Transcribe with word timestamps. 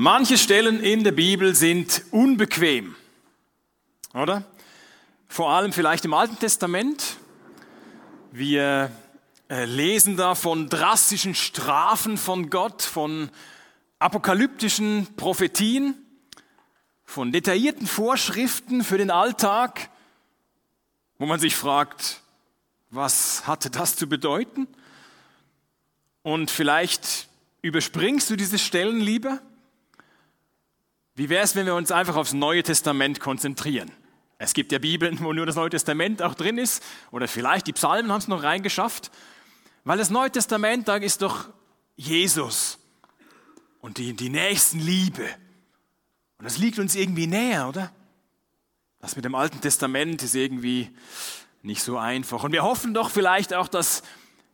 Manche 0.00 0.38
Stellen 0.38 0.78
in 0.78 1.02
der 1.02 1.10
Bibel 1.10 1.56
sind 1.56 2.04
unbequem, 2.12 2.94
oder? 4.14 4.44
Vor 5.26 5.50
allem 5.50 5.72
vielleicht 5.72 6.04
im 6.04 6.14
Alten 6.14 6.38
Testament. 6.38 7.16
Wir 8.30 8.92
äh, 9.50 9.64
lesen 9.64 10.16
da 10.16 10.36
von 10.36 10.68
drastischen 10.68 11.34
Strafen 11.34 12.16
von 12.16 12.48
Gott, 12.48 12.82
von 12.82 13.28
apokalyptischen 13.98 15.08
Prophetien, 15.16 15.96
von 17.04 17.32
detaillierten 17.32 17.88
Vorschriften 17.88 18.84
für 18.84 18.98
den 18.98 19.10
Alltag, 19.10 19.90
wo 21.18 21.26
man 21.26 21.40
sich 21.40 21.56
fragt, 21.56 22.20
was 22.90 23.48
hatte 23.48 23.68
das 23.68 23.96
zu 23.96 24.08
bedeuten? 24.08 24.68
Und 26.22 26.52
vielleicht 26.52 27.26
überspringst 27.62 28.30
du 28.30 28.36
diese 28.36 28.60
Stellen 28.60 29.00
lieber 29.00 29.40
wie 31.18 31.28
wäre 31.28 31.42
es, 31.42 31.56
wenn 31.56 31.66
wir 31.66 31.74
uns 31.74 31.90
einfach 31.90 32.14
aufs 32.14 32.32
Neue 32.32 32.62
Testament 32.62 33.18
konzentrieren? 33.18 33.90
Es 34.38 34.54
gibt 34.54 34.70
ja 34.70 34.78
Bibeln, 34.78 35.18
wo 35.18 35.32
nur 35.32 35.46
das 35.46 35.56
Neue 35.56 35.68
Testament 35.68 36.22
auch 36.22 36.34
drin 36.34 36.58
ist, 36.58 36.80
oder 37.10 37.26
vielleicht 37.26 37.66
die 37.66 37.72
Psalmen 37.72 38.12
haben 38.12 38.20
es 38.20 38.28
noch 38.28 38.44
reingeschafft, 38.44 39.10
weil 39.82 39.98
das 39.98 40.10
Neue 40.10 40.30
Testament, 40.30 40.86
da 40.86 40.94
ist 40.94 41.22
doch 41.22 41.48
Jesus 41.96 42.78
und 43.80 43.98
die, 43.98 44.12
die 44.12 44.28
Nächstenliebe. 44.28 45.24
Und 46.38 46.44
das 46.44 46.58
liegt 46.58 46.78
uns 46.78 46.94
irgendwie 46.94 47.26
näher, 47.26 47.68
oder? 47.68 47.90
Das 49.00 49.16
mit 49.16 49.24
dem 49.24 49.34
Alten 49.34 49.60
Testament 49.60 50.22
ist 50.22 50.36
irgendwie 50.36 50.88
nicht 51.62 51.82
so 51.82 51.98
einfach. 51.98 52.44
Und 52.44 52.52
wir 52.52 52.62
hoffen 52.62 52.94
doch 52.94 53.10
vielleicht 53.10 53.54
auch, 53.54 53.66
dass 53.66 54.04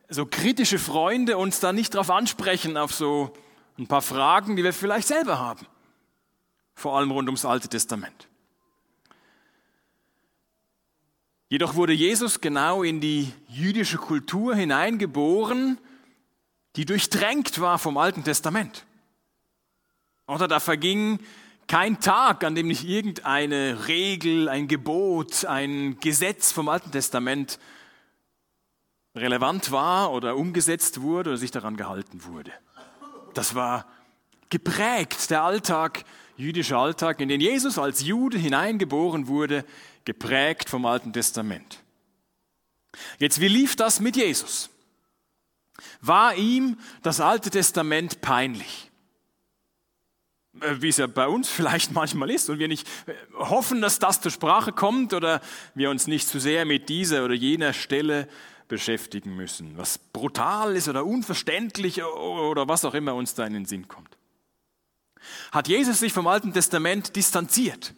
so 0.09 0.25
kritische 0.25 0.79
Freunde 0.79 1.37
uns 1.37 1.61
da 1.61 1.75
nicht 1.75 1.93
darauf 1.93 2.09
ansprechen, 2.09 2.79
auf 2.79 2.95
so 2.95 3.35
ein 3.79 3.87
paar 3.87 4.01
Fragen, 4.01 4.57
die 4.57 4.65
wir 4.65 4.73
vielleicht 4.73 5.09
selber 5.09 5.39
haben 5.39 5.67
vor 6.75 6.97
allem 6.97 7.11
rund 7.11 7.29
ums 7.29 7.45
Alte 7.45 7.69
Testament. 7.69 8.29
Jedoch 11.49 11.75
wurde 11.75 11.93
Jesus 11.93 12.41
genau 12.41 12.83
in 12.83 13.01
die 13.01 13.33
jüdische 13.49 13.99
Kultur 13.99 14.57
hineingeboren, 14.57 15.79
die 16.77 16.85
durchdrängt 16.85 17.61
war 17.61 17.79
vom 17.79 17.97
Alten 17.97 18.25
Testament. 18.25 18.85
Oder 20.27 20.49
da 20.49 20.59
verging 20.59 21.21
kein 21.67 22.01
Tag, 22.01 22.45
an 22.45 22.55
dem 22.55 22.69
nicht 22.69 22.85
irgendeine 22.85 23.87
Regel, 23.89 24.49
ein 24.49 24.69
Gebot, 24.69 25.45
ein 25.45 25.99
Gesetz 26.01 26.53
vom 26.53 26.69
Alten 26.69 26.91
Testament 26.91 27.59
relevant 29.15 29.71
war 29.71 30.13
oder 30.13 30.37
umgesetzt 30.37 31.01
wurde 31.01 31.31
oder 31.31 31.37
sich 31.37 31.51
daran 31.51 31.77
gehalten 31.77 32.25
wurde. 32.25 32.53
Das 33.33 33.55
war 33.55 33.87
geprägt, 34.51 35.31
der 35.31 35.43
Alltag 35.43 36.05
jüdischer 36.37 36.79
Alltag, 36.79 37.21
in 37.21 37.29
den 37.29 37.41
Jesus 37.41 37.79
als 37.79 38.03
Jude 38.03 38.39
hineingeboren 38.39 39.29
wurde, 39.29 39.65
geprägt 40.05 40.69
vom 40.69 40.87
Alten 40.87 41.13
Testament. 41.13 41.81
Jetzt, 43.19 43.41
wie 43.41 43.49
lief 43.49 43.77
das 43.77 44.01
mit 44.01 44.17
Jesus? 44.17 44.71
War 46.01 46.35
ihm 46.37 46.79
das 47.03 47.21
Alte 47.21 47.51
Testament 47.51 48.21
peinlich? 48.21 48.91
Äh, 50.61 50.77
wie 50.81 50.89
es 50.89 50.99
ja 50.99 51.07
bei 51.07 51.27
uns 51.27 51.49
vielleicht 51.51 51.93
manchmal 51.93 52.31
ist 52.31 52.51
und 52.51 52.59
wir 52.59 52.69
nicht 52.69 52.87
äh, 53.07 53.15
hoffen, 53.37 53.81
dass 53.81 53.99
das 53.99 54.21
zur 54.21 54.31
Sprache 54.31 54.73
kommt 54.73 55.13
oder 55.13 55.41
wir 55.75 55.91
uns 55.91 56.07
nicht 56.07 56.29
zu 56.29 56.39
sehr 56.39 56.65
mit 56.65 56.89
dieser 56.89 57.25
oder 57.25 57.35
jener 57.35 57.73
Stelle 57.73 58.29
beschäftigen 58.69 59.37
müssen, 59.37 59.77
was 59.77 59.99
brutal 59.99 60.75
ist 60.75 60.89
oder 60.89 61.05
unverständlich 61.05 62.03
oder 62.03 62.67
was 62.67 62.85
auch 62.85 62.95
immer 62.95 63.15
uns 63.15 63.35
da 63.35 63.45
in 63.47 63.53
den 63.53 63.67
Sinn 63.67 63.89
kommt 63.89 64.14
hat 65.53 65.69
Jesus 65.69 66.01
sich 66.01 66.13
vom 66.13 66.27
Alten 66.27 66.53
Testament 66.53 67.17
distanziert. 67.17 67.95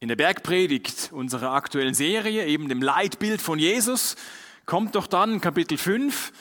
In 0.00 0.08
der 0.08 0.16
Bergpredigt 0.16 1.10
unserer 1.12 1.52
aktuellen 1.52 1.94
Serie, 1.94 2.46
eben 2.46 2.68
dem 2.68 2.82
Leitbild 2.82 3.40
von 3.40 3.58
Jesus, 3.58 4.16
kommt 4.66 4.94
doch 4.94 5.06
dann 5.06 5.40
Kapitel 5.40 5.78
5 5.78 6.32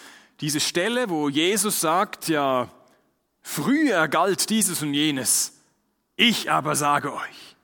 diese 0.41 0.59
Stelle, 0.59 1.09
wo 1.09 1.29
Jesus 1.29 1.79
sagt, 1.79 2.27
ja, 2.27 2.69
früher 3.41 4.07
galt 4.07 4.49
dieses 4.49 4.81
und 4.81 4.93
jenes, 4.93 5.53
ich 6.15 6.51
aber 6.51 6.75
sage 6.75 7.13
euch. 7.13 7.55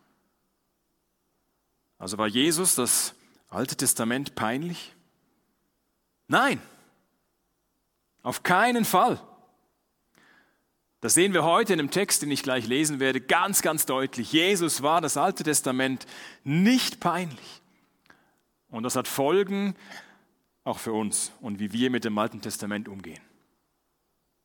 Also 1.98 2.18
war 2.18 2.28
Jesus 2.28 2.76
das 2.76 3.14
Alte 3.50 3.76
Testament 3.76 4.36
peinlich? 4.36 4.96
Nein, 6.28 6.62
auf 8.22 8.44
keinen 8.44 8.86
Fall. 8.86 9.20
Das 11.02 11.14
sehen 11.14 11.34
wir 11.34 11.44
heute 11.44 11.74
in 11.74 11.80
dem 11.80 11.92
Text, 11.92 12.22
den 12.22 12.32
ich 12.32 12.44
gleich 12.44 12.68
lesen 12.68 13.00
werde, 13.00 13.22
ganz, 13.22 13.62
ganz 13.62 13.86
deutlich. 13.86 14.34
Jesus 14.34 14.82
war 14.82 15.00
das 15.00 15.16
Alte 15.16 15.44
Testament 15.44 16.06
nicht 16.44 17.00
peinlich. 17.00 17.62
Und 18.70 18.84
das 18.84 18.96
hat 18.96 19.08
Folgen 19.08 19.76
auch 20.66 20.78
für 20.78 20.92
uns 20.92 21.32
und 21.42 21.60
wie 21.60 21.72
wir 21.72 21.90
mit 21.90 22.04
dem 22.04 22.18
Alten 22.18 22.42
Testament 22.42 22.90
umgehen. 22.90 23.22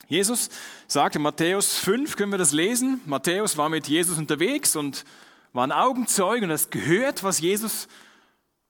Jesus 0.06 0.48
sagte 0.86 1.18
Matthäus 1.18 1.78
5, 1.78 2.16
können 2.16 2.32
wir 2.32 2.38
das 2.38 2.52
lesen? 2.52 3.00
Matthäus 3.06 3.56
war 3.56 3.68
mit 3.68 3.88
Jesus 3.88 4.18
unterwegs 4.18 4.76
und 4.76 5.04
war 5.52 5.66
ein 5.66 5.72
Augenzeuge 5.72 6.44
und 6.44 6.52
hat 6.52 6.70
gehört, 6.70 7.22
was 7.22 7.40
Jesus 7.40 7.88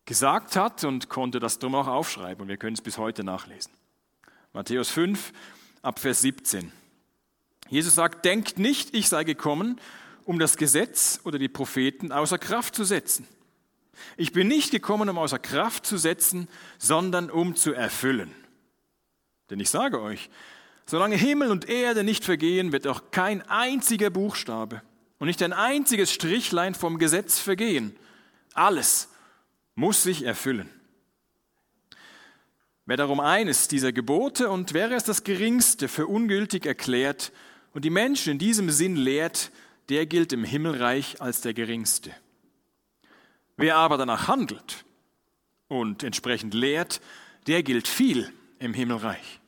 gesagt 0.05 0.57
hat 0.57 0.85
und 0.85 1.09
konnte 1.09 1.41
das 1.41 1.59
drum 1.59 1.75
auch 1.75 1.89
aufschreiben. 1.89 2.43
Und 2.43 2.49
wir 2.49 2.57
können 2.57 2.75
es 2.75 2.83
bis 2.83 2.99
heute 2.99 3.25
nachlesen. 3.25 3.73
Matthäus 4.53 4.91
5, 4.91 5.33
ab 5.83 5.99
Vers 5.99 6.21
17. 6.23 6.73
Jesus 7.69 7.95
sagt, 7.95 8.25
denkt 8.25 8.59
nicht, 8.59 8.95
ich 8.95 9.09
sei 9.09 9.25
gekommen, 9.25 9.81
um 10.25 10.39
das 10.39 10.57
Gesetz 10.57 11.21
oder 11.25 11.39
die 11.39 11.49
Propheten 11.49 12.13
außer 12.13 12.39
Kraft 12.39 12.75
zu 12.75 12.85
setzen. 12.85 13.27
Ich 14.17 14.33
bin 14.33 14.49
nicht 14.49 14.71
gekommen, 14.71 15.09
um 15.09 15.19
außer 15.19 15.39
Kraft 15.39 15.87
zu 15.87 15.97
setzen, 15.97 16.49
sondern 16.79 17.31
um 17.31 17.57
zu 17.57 17.73
erfüllen. 17.73 18.35
Denn 19.51 19.61
ich 19.61 19.71
sage 19.71 20.01
euch, 20.01 20.31
solange 20.87 21.17
Himmel 21.17 21.51
und 21.51 21.69
Erde 21.69 22.05
nicht 22.05 22.25
vergehen, 22.25 22.73
wird 22.73 22.87
auch 22.87 23.11
kein 23.11 23.43
einziger 23.49 24.11
Buchstabe 24.11 24.83
und 25.19 25.29
nicht 25.29 25.43
ein 25.43 25.53
einziges 25.53 26.13
Strichlein 26.13 26.75
vom 26.75 26.99
Gesetz 26.99 27.39
vergehen. 27.39 27.97
Alles 28.53 29.09
muss 29.75 30.03
sich 30.03 30.23
erfüllen. 30.23 30.69
Wer 32.87 32.99
darum 32.99 33.21
eines 33.21 33.69
dieser 33.69 33.93
Gebote 33.93 34.51
und 34.51 34.75
wäre 34.75 34.95
es 34.95 35.05
das 35.05 35.25
geringste 35.25 35.89
für 35.89 36.07
ungültig 36.07 36.67
erklärt, 36.67 37.33
und 37.75 37.85
die 37.85 37.91
Menschen 37.91 38.33
in 38.33 38.39
diesem 38.39 38.71
Sinn 38.71 38.97
lehrt, 38.97 39.51
der 39.89 40.07
gilt 40.07 40.33
im 40.33 40.45
Himmelreich 40.45 41.21
als 41.21 41.43
der 41.43 41.53
Geringste. 41.53 42.15
Wer 43.57 43.77
aber 43.77 43.99
danach 43.99 44.29
handelt 44.29 44.85
und 45.69 46.03
entsprechend 46.03 46.55
lehrt, 46.55 47.01
der 47.47 47.63
gilt 47.63 47.87
viel 47.87 48.33
im 48.59 48.73
Himmelreich. 48.73 49.41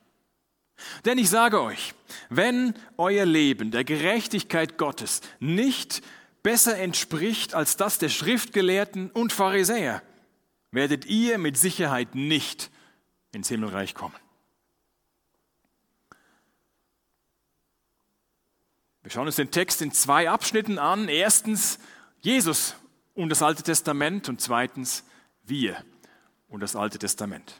Denn 1.05 1.17
ich 1.17 1.29
sage 1.29 1.61
euch, 1.61 1.95
wenn 2.29 2.75
euer 2.97 3.25
Leben 3.25 3.71
der 3.71 3.83
Gerechtigkeit 3.83 4.77
Gottes 4.77 5.21
nicht 5.39 6.03
besser 6.43 6.77
entspricht 6.77 7.55
als 7.55 7.77
das 7.77 7.97
der 7.97 8.09
Schriftgelehrten 8.09 9.09
und 9.09 9.33
Pharisäer, 9.33 10.03
werdet 10.71 11.05
ihr 11.05 11.39
mit 11.39 11.57
Sicherheit 11.57 12.13
nicht 12.13 12.69
ins 13.31 13.49
Himmelreich 13.49 13.95
kommen. 13.95 14.15
Wir 19.07 19.11
schauen 19.11 19.27
uns 19.27 19.37
den 19.37 19.51
Text 19.51 19.81
in 19.81 19.93
zwei 19.93 20.29
Abschnitten 20.29 20.77
an. 20.77 21.07
Erstens 21.07 21.79
Jesus 22.19 22.75
und 23.15 23.29
das 23.29 23.41
Alte 23.41 23.63
Testament 23.63 24.27
und 24.27 24.41
zweitens 24.41 25.05
wir 25.45 25.81
und 26.49 26.59
das 26.59 26.75
Alte 26.75 26.99
Testament. 26.99 27.55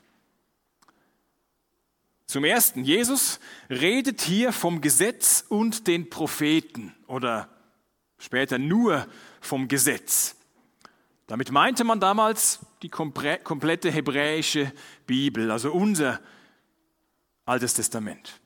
Zum 2.26 2.44
Ersten, 2.44 2.84
Jesus 2.84 3.40
redet 3.70 4.20
hier 4.20 4.52
vom 4.52 4.82
Gesetz 4.82 5.46
und 5.48 5.88
den 5.88 6.10
Propheten 6.10 6.94
oder 7.08 7.48
später 8.18 8.58
nur 8.58 9.08
vom 9.40 9.70
Gesetz. 9.70 10.36
Damit 11.28 11.50
meinte 11.50 11.86
man 11.86 12.02
damals 12.02 12.60
die 12.82 12.90
komplette 12.90 13.90
hebräische 13.90 14.74
Bibel, 15.06 15.50
also 15.50 15.72
unser 15.72 16.20
Altes 17.46 17.74
Testament. 17.74 18.42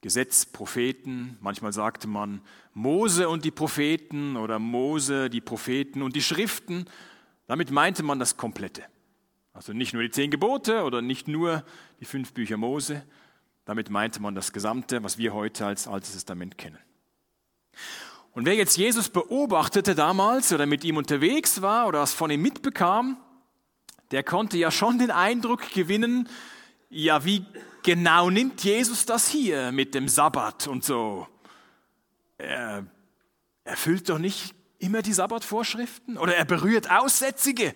Gesetz, 0.00 0.46
Propheten, 0.46 1.36
manchmal 1.40 1.72
sagte 1.72 2.06
man 2.06 2.40
Mose 2.72 3.28
und 3.28 3.44
die 3.44 3.50
Propheten 3.50 4.36
oder 4.36 4.58
Mose, 4.58 5.28
die 5.28 5.40
Propheten 5.40 6.02
und 6.02 6.14
die 6.14 6.22
Schriften. 6.22 6.86
Damit 7.48 7.70
meinte 7.70 8.04
man 8.04 8.20
das 8.20 8.36
Komplette. 8.36 8.84
Also 9.52 9.72
nicht 9.72 9.92
nur 9.92 10.02
die 10.02 10.10
zehn 10.10 10.30
Gebote 10.30 10.84
oder 10.84 11.02
nicht 11.02 11.26
nur 11.26 11.64
die 11.98 12.04
fünf 12.04 12.32
Bücher 12.32 12.56
Mose, 12.56 13.02
damit 13.64 13.90
meinte 13.90 14.22
man 14.22 14.36
das 14.36 14.52
Gesamte, 14.52 15.02
was 15.02 15.18
wir 15.18 15.34
heute 15.34 15.66
als 15.66 15.88
Altes 15.88 16.12
Testament 16.12 16.56
kennen. 16.56 16.78
Und 18.32 18.46
wer 18.46 18.54
jetzt 18.54 18.76
Jesus 18.76 19.08
beobachtete 19.08 19.96
damals 19.96 20.52
oder 20.52 20.66
mit 20.66 20.84
ihm 20.84 20.96
unterwegs 20.96 21.60
war 21.60 21.88
oder 21.88 22.00
was 22.00 22.14
von 22.14 22.30
ihm 22.30 22.40
mitbekam, 22.40 23.16
der 24.12 24.22
konnte 24.22 24.56
ja 24.58 24.70
schon 24.70 24.98
den 24.98 25.10
Eindruck 25.10 25.70
gewinnen, 25.72 26.28
ja, 26.90 27.24
wie 27.24 27.44
genau 27.82 28.30
nimmt 28.30 28.64
Jesus 28.64 29.06
das 29.06 29.28
hier 29.28 29.72
mit 29.72 29.94
dem 29.94 30.08
Sabbat 30.08 30.68
und 30.68 30.84
so? 30.84 31.26
Er 32.38 32.86
erfüllt 33.64 34.08
doch 34.08 34.18
nicht 34.18 34.54
immer 34.78 35.02
die 35.02 35.12
Sabbatvorschriften 35.12 36.16
oder 36.18 36.36
er 36.36 36.44
berührt 36.44 36.90
Aussätzige, 36.90 37.74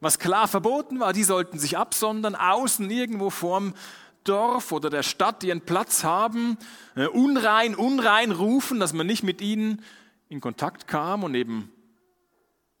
was 0.00 0.18
klar 0.18 0.48
verboten 0.48 1.00
war. 1.00 1.12
Die 1.12 1.24
sollten 1.24 1.58
sich 1.58 1.76
absondern, 1.76 2.34
außen 2.34 2.90
irgendwo 2.90 3.30
vorm 3.30 3.74
Dorf 4.22 4.72
oder 4.72 4.88
der 4.88 5.02
Stadt 5.02 5.44
ihren 5.44 5.60
Platz 5.60 6.02
haben, 6.02 6.56
äh, 6.96 7.06
unrein, 7.06 7.74
unrein 7.74 8.30
rufen, 8.32 8.80
dass 8.80 8.94
man 8.94 9.06
nicht 9.06 9.22
mit 9.22 9.42
ihnen 9.42 9.82
in 10.28 10.40
Kontakt 10.40 10.86
kam 10.86 11.24
und 11.24 11.34
eben 11.34 11.70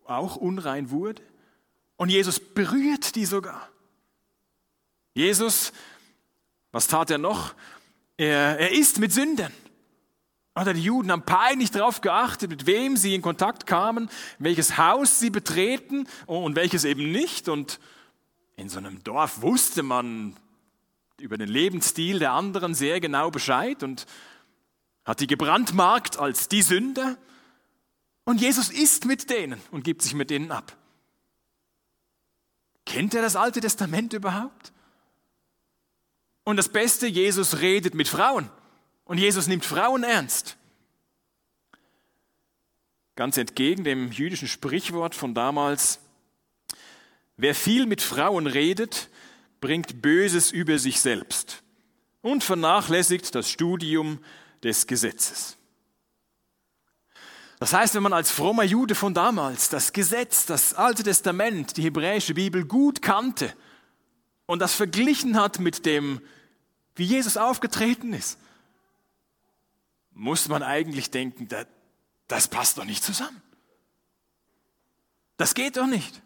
auch 0.06 0.36
unrein 0.36 0.90
wurde. 0.90 1.22
Und 1.96 2.08
Jesus 2.08 2.40
berührt 2.40 3.14
die 3.14 3.26
sogar. 3.26 3.68
Jesus, 5.14 5.72
was 6.72 6.88
tat 6.88 7.10
er 7.10 7.18
noch? 7.18 7.54
Er, 8.16 8.58
er 8.58 8.72
isst 8.72 8.98
mit 8.98 9.12
Sündern. 9.12 9.52
Oder 10.56 10.74
die 10.74 10.82
Juden 10.82 11.10
haben 11.10 11.24
peinlich 11.24 11.70
darauf 11.70 12.00
geachtet, 12.00 12.50
mit 12.50 12.66
wem 12.66 12.96
sie 12.96 13.14
in 13.14 13.22
Kontakt 13.22 13.66
kamen, 13.66 14.08
welches 14.38 14.76
Haus 14.76 15.18
sie 15.18 15.30
betreten 15.30 16.06
und 16.26 16.54
welches 16.54 16.84
eben 16.84 17.10
nicht. 17.10 17.48
Und 17.48 17.80
in 18.56 18.68
so 18.68 18.78
einem 18.78 19.02
Dorf 19.02 19.40
wusste 19.42 19.82
man 19.82 20.36
über 21.18 21.38
den 21.38 21.48
Lebensstil 21.48 22.18
der 22.18 22.32
anderen 22.32 22.74
sehr 22.74 23.00
genau 23.00 23.30
Bescheid 23.30 23.82
und 23.82 24.06
hat 25.04 25.20
die 25.20 25.26
gebrandmarkt 25.26 26.18
als 26.18 26.48
die 26.48 26.62
Sünder. 26.62 27.16
Und 28.24 28.40
Jesus 28.40 28.70
isst 28.70 29.06
mit 29.06 29.30
denen 29.30 29.60
und 29.70 29.84
gibt 29.84 30.02
sich 30.02 30.14
mit 30.14 30.30
denen 30.30 30.50
ab. 30.50 30.76
Kennt 32.86 33.14
er 33.14 33.22
das 33.22 33.36
Alte 33.36 33.60
Testament 33.60 34.12
überhaupt? 34.12 34.73
Und 36.44 36.56
das 36.56 36.68
Beste, 36.68 37.06
Jesus 37.06 37.60
redet 37.60 37.94
mit 37.94 38.06
Frauen. 38.06 38.50
Und 39.04 39.18
Jesus 39.18 39.46
nimmt 39.46 39.64
Frauen 39.64 40.04
ernst. 40.04 40.56
Ganz 43.16 43.36
entgegen 43.36 43.84
dem 43.84 44.10
jüdischen 44.12 44.48
Sprichwort 44.48 45.14
von 45.14 45.34
damals, 45.34 46.00
wer 47.36 47.54
viel 47.54 47.86
mit 47.86 48.02
Frauen 48.02 48.46
redet, 48.46 49.08
bringt 49.60 50.02
Böses 50.02 50.50
über 50.50 50.78
sich 50.78 51.00
selbst 51.00 51.62
und 52.22 52.42
vernachlässigt 52.42 53.34
das 53.34 53.48
Studium 53.48 54.18
des 54.62 54.86
Gesetzes. 54.86 55.56
Das 57.60 57.72
heißt, 57.72 57.94
wenn 57.94 58.02
man 58.02 58.12
als 58.12 58.30
frommer 58.30 58.64
Jude 58.64 58.94
von 58.94 59.14
damals 59.14 59.68
das 59.68 59.92
Gesetz, 59.92 60.44
das 60.44 60.74
Alte 60.74 61.02
Testament, 61.02 61.76
die 61.76 61.82
hebräische 61.82 62.34
Bibel 62.34 62.64
gut 62.64 63.00
kannte 63.00 63.54
und 64.46 64.58
das 64.60 64.74
verglichen 64.74 65.40
hat 65.40 65.58
mit 65.58 65.86
dem, 65.86 66.20
wie 66.96 67.04
Jesus 67.04 67.36
aufgetreten 67.36 68.12
ist, 68.12 68.38
muss 70.12 70.48
man 70.48 70.62
eigentlich 70.62 71.10
denken, 71.10 71.48
das, 71.48 71.66
das 72.28 72.48
passt 72.48 72.78
doch 72.78 72.84
nicht 72.84 73.02
zusammen. 73.02 73.42
Das 75.36 75.54
geht 75.54 75.76
doch 75.76 75.86
nicht. 75.86 76.22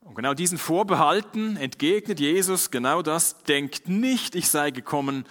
Und 0.00 0.14
genau 0.14 0.34
diesen 0.34 0.58
Vorbehalten 0.58 1.56
entgegnet 1.56 2.18
Jesus 2.18 2.70
genau 2.70 3.02
das, 3.02 3.42
denkt 3.44 3.88
nicht, 3.88 4.34
ich 4.34 4.48
sei 4.48 4.70
gekommen, 4.70 5.26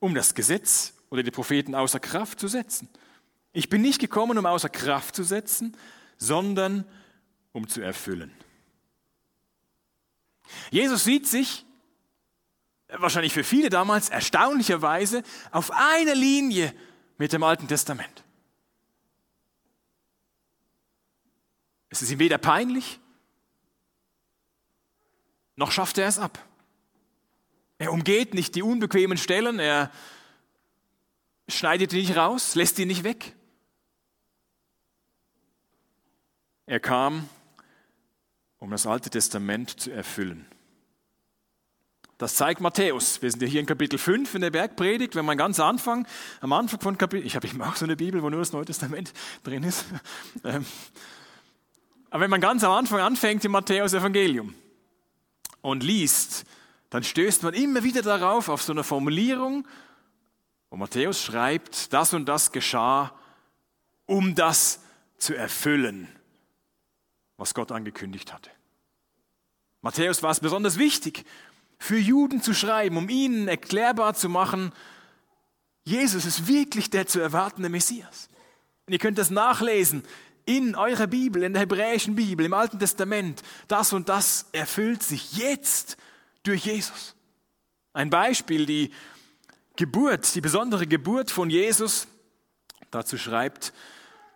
um 0.00 0.14
das 0.14 0.34
Gesetz 0.34 0.94
oder 1.10 1.22
die 1.22 1.30
Propheten 1.30 1.74
außer 1.74 2.00
Kraft 2.00 2.40
zu 2.40 2.48
setzen. 2.48 2.88
Ich 3.52 3.68
bin 3.68 3.82
nicht 3.82 4.00
gekommen, 4.00 4.38
um 4.38 4.46
außer 4.46 4.70
Kraft 4.70 5.14
zu 5.14 5.22
setzen, 5.22 5.76
sondern 6.16 6.84
um 7.52 7.68
zu 7.68 7.82
erfüllen. 7.82 8.32
Jesus 10.70 11.04
sieht 11.04 11.26
sich 11.26 11.64
wahrscheinlich 12.88 13.32
für 13.32 13.44
viele 13.44 13.70
damals 13.70 14.08
erstaunlicherweise 14.08 15.22
auf 15.50 15.70
einer 15.70 16.14
Linie 16.14 16.74
mit 17.18 17.32
dem 17.32 17.42
Alten 17.42 17.68
Testament. 17.68 18.24
Es 21.88 22.02
ist 22.02 22.10
ihm 22.10 22.18
weder 22.18 22.38
peinlich, 22.38 23.00
noch 25.56 25.70
schafft 25.70 25.98
er 25.98 26.08
es 26.08 26.18
ab. 26.18 26.38
Er 27.78 27.92
umgeht 27.92 28.32
nicht 28.32 28.54
die 28.54 28.62
unbequemen 28.62 29.18
Stellen, 29.18 29.58
er 29.58 29.90
schneidet 31.48 31.92
die 31.92 32.00
nicht 32.00 32.16
raus, 32.16 32.54
lässt 32.54 32.78
die 32.78 32.86
nicht 32.86 33.04
weg. 33.04 33.34
Er 36.66 36.80
kam, 36.80 37.28
um 38.62 38.70
das 38.70 38.86
Alte 38.86 39.10
Testament 39.10 39.80
zu 39.80 39.90
erfüllen. 39.90 40.46
Das 42.16 42.36
zeigt 42.36 42.60
Matthäus. 42.60 43.20
Wir 43.20 43.28
sind 43.28 43.42
ja 43.42 43.48
hier 43.48 43.58
in 43.58 43.66
Kapitel 43.66 43.98
5 43.98 44.36
in 44.36 44.40
der 44.40 44.52
Bergpredigt. 44.52 45.16
Wenn 45.16 45.24
man 45.24 45.36
ganz 45.36 45.58
anfangen, 45.58 46.06
am 46.40 46.52
Anfang 46.52 46.78
von 46.78 46.96
Kapitel, 46.96 47.26
ich 47.26 47.34
habe 47.34 47.48
eben 47.48 47.60
auch 47.60 47.74
so 47.74 47.84
eine 47.84 47.96
Bibel, 47.96 48.22
wo 48.22 48.30
nur 48.30 48.38
das 48.38 48.52
Neue 48.52 48.64
Testament 48.64 49.12
drin 49.42 49.64
ist. 49.64 49.84
Ähm, 50.44 50.64
aber 52.08 52.22
wenn 52.22 52.30
man 52.30 52.40
ganz 52.40 52.62
am 52.62 52.70
Anfang 52.70 53.00
anfängt 53.00 53.44
im 53.44 53.50
Matthäus 53.50 53.94
Evangelium 53.94 54.54
und 55.60 55.82
liest, 55.82 56.44
dann 56.88 57.02
stößt 57.02 57.42
man 57.42 57.54
immer 57.54 57.82
wieder 57.82 58.02
darauf, 58.02 58.48
auf 58.48 58.62
so 58.62 58.72
eine 58.72 58.84
Formulierung, 58.84 59.66
wo 60.70 60.76
Matthäus 60.76 61.20
schreibt, 61.20 61.92
das 61.92 62.14
und 62.14 62.26
das 62.26 62.52
geschah, 62.52 63.12
um 64.06 64.36
das 64.36 64.78
zu 65.18 65.34
erfüllen, 65.34 66.06
was 67.42 67.54
Gott 67.54 67.72
angekündigt 67.72 68.32
hatte. 68.32 68.50
Matthäus 69.80 70.22
war 70.22 70.30
es 70.30 70.38
besonders 70.38 70.78
wichtig, 70.78 71.24
für 71.76 71.98
Juden 71.98 72.40
zu 72.40 72.54
schreiben, 72.54 72.96
um 72.96 73.08
ihnen 73.08 73.48
erklärbar 73.48 74.14
zu 74.14 74.28
machen, 74.28 74.72
Jesus 75.82 76.24
ist 76.24 76.46
wirklich 76.46 76.88
der 76.90 77.08
zu 77.08 77.18
erwartende 77.18 77.68
Messias. 77.68 78.28
Und 78.86 78.92
ihr 78.92 79.00
könnt 79.00 79.18
das 79.18 79.30
nachlesen 79.30 80.04
in 80.44 80.76
eurer 80.76 81.08
Bibel, 81.08 81.42
in 81.42 81.52
der 81.52 81.62
hebräischen 81.62 82.14
Bibel, 82.14 82.46
im 82.46 82.54
Alten 82.54 82.78
Testament. 82.78 83.42
Das 83.66 83.92
und 83.92 84.08
das 84.08 84.46
erfüllt 84.52 85.02
sich 85.02 85.36
jetzt 85.36 85.96
durch 86.44 86.66
Jesus. 86.66 87.16
Ein 87.92 88.10
Beispiel, 88.10 88.66
die 88.66 88.92
Geburt, 89.74 90.32
die 90.36 90.40
besondere 90.40 90.86
Geburt 90.86 91.32
von 91.32 91.50
Jesus. 91.50 92.06
Dazu 92.92 93.18
schreibt 93.18 93.72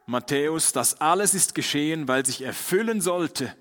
Matthäus, 0.07 0.73
das 0.73 1.01
alles 1.01 1.35
ist 1.35 1.55
geschehen, 1.55 2.07
weil 2.07 2.25
sich 2.25 2.43
erfüllen 2.43 3.01
sollte, 3.01 3.55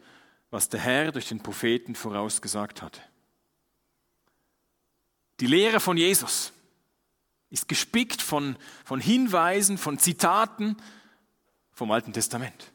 was 0.51 0.69
der 0.69 0.79
Herr 0.79 1.11
durch 1.11 1.27
den 1.27 1.41
Propheten 1.41 1.95
vorausgesagt 1.95 2.83
hatte. 2.83 3.01
Die 5.39 5.47
Lehre 5.47 5.79
von 5.79 5.97
Jesus 5.97 6.53
ist 7.49 7.67
gespickt 7.67 8.21
von, 8.21 8.55
von 8.85 9.01
Hinweisen, 9.01 9.77
von 9.77 9.97
Zitaten 9.97 10.77
vom 11.73 11.91
Alten 11.91 12.13
Testament. 12.13 12.71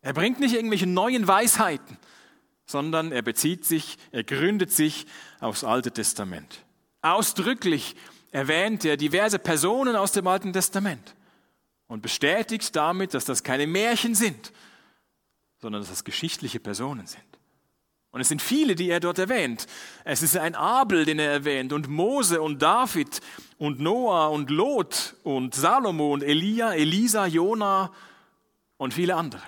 Er 0.00 0.14
bringt 0.14 0.40
nicht 0.40 0.54
irgendwelche 0.54 0.86
neuen 0.86 1.28
Weisheiten, 1.28 1.98
sondern 2.66 3.12
er 3.12 3.22
bezieht 3.22 3.64
sich, 3.66 3.98
er 4.10 4.24
gründet 4.24 4.72
sich 4.72 5.06
aufs 5.38 5.64
Alte 5.64 5.92
Testament. 5.92 6.64
Ausdrücklich 7.02 7.94
erwähnt 8.32 8.84
er 8.84 8.96
diverse 8.96 9.38
Personen 9.38 9.96
aus 9.96 10.12
dem 10.12 10.26
Alten 10.26 10.52
Testament 10.52 11.14
und 11.86 12.02
bestätigt 12.02 12.74
damit, 12.76 13.14
dass 13.14 13.24
das 13.24 13.42
keine 13.42 13.66
Märchen 13.66 14.14
sind, 14.14 14.52
sondern 15.60 15.82
dass 15.82 15.90
das 15.90 16.04
geschichtliche 16.04 16.60
Personen 16.60 17.06
sind. 17.06 17.22
Und 18.10 18.20
es 18.20 18.28
sind 18.28 18.42
viele, 18.42 18.76
die 18.76 18.90
er 18.90 19.00
dort 19.00 19.18
erwähnt. 19.18 19.66
Es 20.04 20.22
ist 20.22 20.36
ein 20.36 20.54
Abel, 20.54 21.04
den 21.04 21.18
er 21.18 21.32
erwähnt, 21.32 21.72
und 21.72 21.88
Mose 21.88 22.40
und 22.40 22.62
David 22.62 23.20
und 23.58 23.80
Noah 23.80 24.30
und 24.30 24.50
Lot 24.50 25.16
und 25.24 25.54
Salomo 25.54 26.14
und 26.14 26.22
Elia, 26.22 26.74
Elisa, 26.74 27.26
Jona 27.26 27.92
und 28.76 28.94
viele 28.94 29.16
andere. 29.16 29.42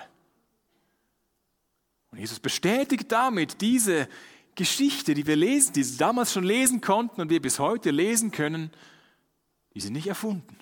Und 2.11 2.19
Jesus 2.19 2.41
bestätigt 2.41 3.09
damit 3.09 3.61
diese 3.61 4.09
Geschichte, 4.55 5.13
die 5.13 5.25
wir 5.25 5.37
lesen, 5.37 5.71
die 5.71 5.83
sie 5.83 5.97
damals 5.97 6.33
schon 6.33 6.43
lesen 6.43 6.81
konnten 6.81 7.21
und 7.21 7.29
wir 7.29 7.41
bis 7.41 7.59
heute 7.59 7.91
lesen 7.91 8.31
können, 8.31 8.71
die 9.75 9.79
sind 9.79 9.93
nicht 9.93 10.07
erfunden. 10.07 10.57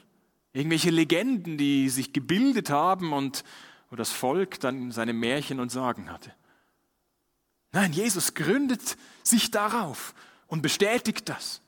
Irgendwelche 0.56 0.90
Legenden, 0.90 1.58
die 1.58 1.90
sich 1.90 2.14
gebildet 2.14 2.70
haben 2.70 3.12
und 3.12 3.44
wo 3.90 3.98
das 3.98 4.12
Volk 4.12 4.58
dann 4.62 4.90
seine 4.90 5.12
Märchen 5.12 5.60
und 5.60 5.70
Sagen 5.70 6.10
hatte. 6.10 6.34
Nein, 7.74 7.92
Jesus 7.92 8.36
gründet 8.36 8.96
sich 9.22 9.52
darauf 9.52 10.16
und 10.48 10.62
bestätigt 10.62 11.28
das. 11.28 11.62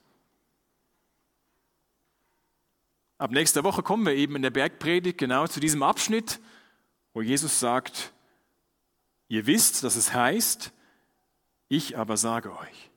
Ab 3.17 3.31
nächster 3.31 3.65
Woche 3.65 3.83
kommen 3.83 4.05
wir 4.05 4.13
eben 4.13 4.37
in 4.37 4.41
der 4.41 4.51
Bergpredigt 4.51 5.17
genau 5.17 5.47
zu 5.47 5.59
diesem 5.59 5.83
Abschnitt, 5.83 6.39
wo 7.13 7.21
Jesus 7.21 7.59
sagt, 7.59 8.13
ihr 9.27 9.47
wisst, 9.47 9.83
dass 9.83 9.97
es 9.97 10.13
heißt, 10.13 10.71
ich 11.67 11.97
aber 11.97 12.15
sage 12.15 12.57
euch. 12.57 12.89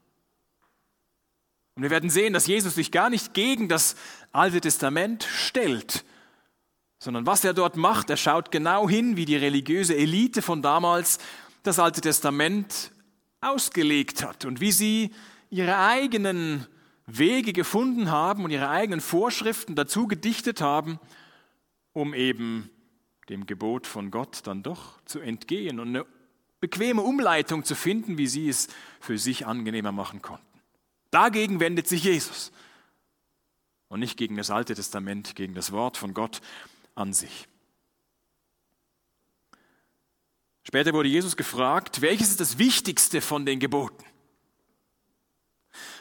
Und 1.74 1.84
wir 1.84 1.90
werden 1.90 2.10
sehen, 2.10 2.34
dass 2.34 2.46
Jesus 2.46 2.74
sich 2.74 2.92
gar 2.92 3.08
nicht 3.08 3.32
gegen 3.32 3.68
das 3.68 3.96
Alte 4.32 4.60
Testament 4.60 5.24
stellt, 5.24 6.04
sondern 6.98 7.26
was 7.26 7.44
er 7.44 7.54
dort 7.54 7.76
macht, 7.76 8.10
er 8.10 8.16
schaut 8.16 8.52
genau 8.52 8.88
hin, 8.88 9.16
wie 9.16 9.24
die 9.24 9.36
religiöse 9.36 9.96
Elite 9.96 10.42
von 10.42 10.62
damals 10.62 11.18
das 11.62 11.78
Alte 11.78 12.00
Testament 12.00 12.92
ausgelegt 13.40 14.22
hat 14.22 14.44
und 14.44 14.60
wie 14.60 14.70
sie 14.70 15.10
ihre 15.48 15.78
eigenen 15.78 16.66
Wege 17.06 17.52
gefunden 17.52 18.10
haben 18.10 18.44
und 18.44 18.50
ihre 18.50 18.68
eigenen 18.68 19.00
Vorschriften 19.00 19.74
dazu 19.74 20.06
gedichtet 20.06 20.60
haben, 20.60 21.00
um 21.92 22.14
eben 22.14 22.70
dem 23.28 23.46
Gebot 23.46 23.86
von 23.86 24.10
Gott 24.10 24.42
dann 24.44 24.62
doch 24.62 25.02
zu 25.06 25.20
entgehen 25.20 25.80
und 25.80 25.88
eine 25.88 26.06
bequeme 26.60 27.02
Umleitung 27.02 27.64
zu 27.64 27.74
finden, 27.74 28.18
wie 28.18 28.26
sie 28.26 28.48
es 28.48 28.68
für 29.00 29.18
sich 29.18 29.46
angenehmer 29.46 29.92
machen 29.92 30.22
konnten. 30.22 30.44
Dagegen 31.10 31.58
wendet 31.58 31.88
sich 31.88 32.04
Jesus 32.04 32.52
und 33.90 34.00
nicht 34.00 34.16
gegen 34.16 34.36
das 34.36 34.50
Alte 34.50 34.74
Testament, 34.74 35.34
gegen 35.34 35.54
das 35.54 35.72
Wort 35.72 35.98
von 35.98 36.14
Gott 36.14 36.40
an 36.94 37.12
sich. 37.12 37.48
Später 40.62 40.92
wurde 40.92 41.08
Jesus 41.08 41.36
gefragt, 41.36 42.00
welches 42.00 42.30
ist 42.30 42.40
das 42.40 42.56
Wichtigste 42.56 43.20
von 43.20 43.44
den 43.44 43.58
Geboten? 43.58 44.04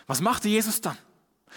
Was 0.06 0.22
machte 0.22 0.48
Jesus 0.48 0.82
dann? 0.82 0.98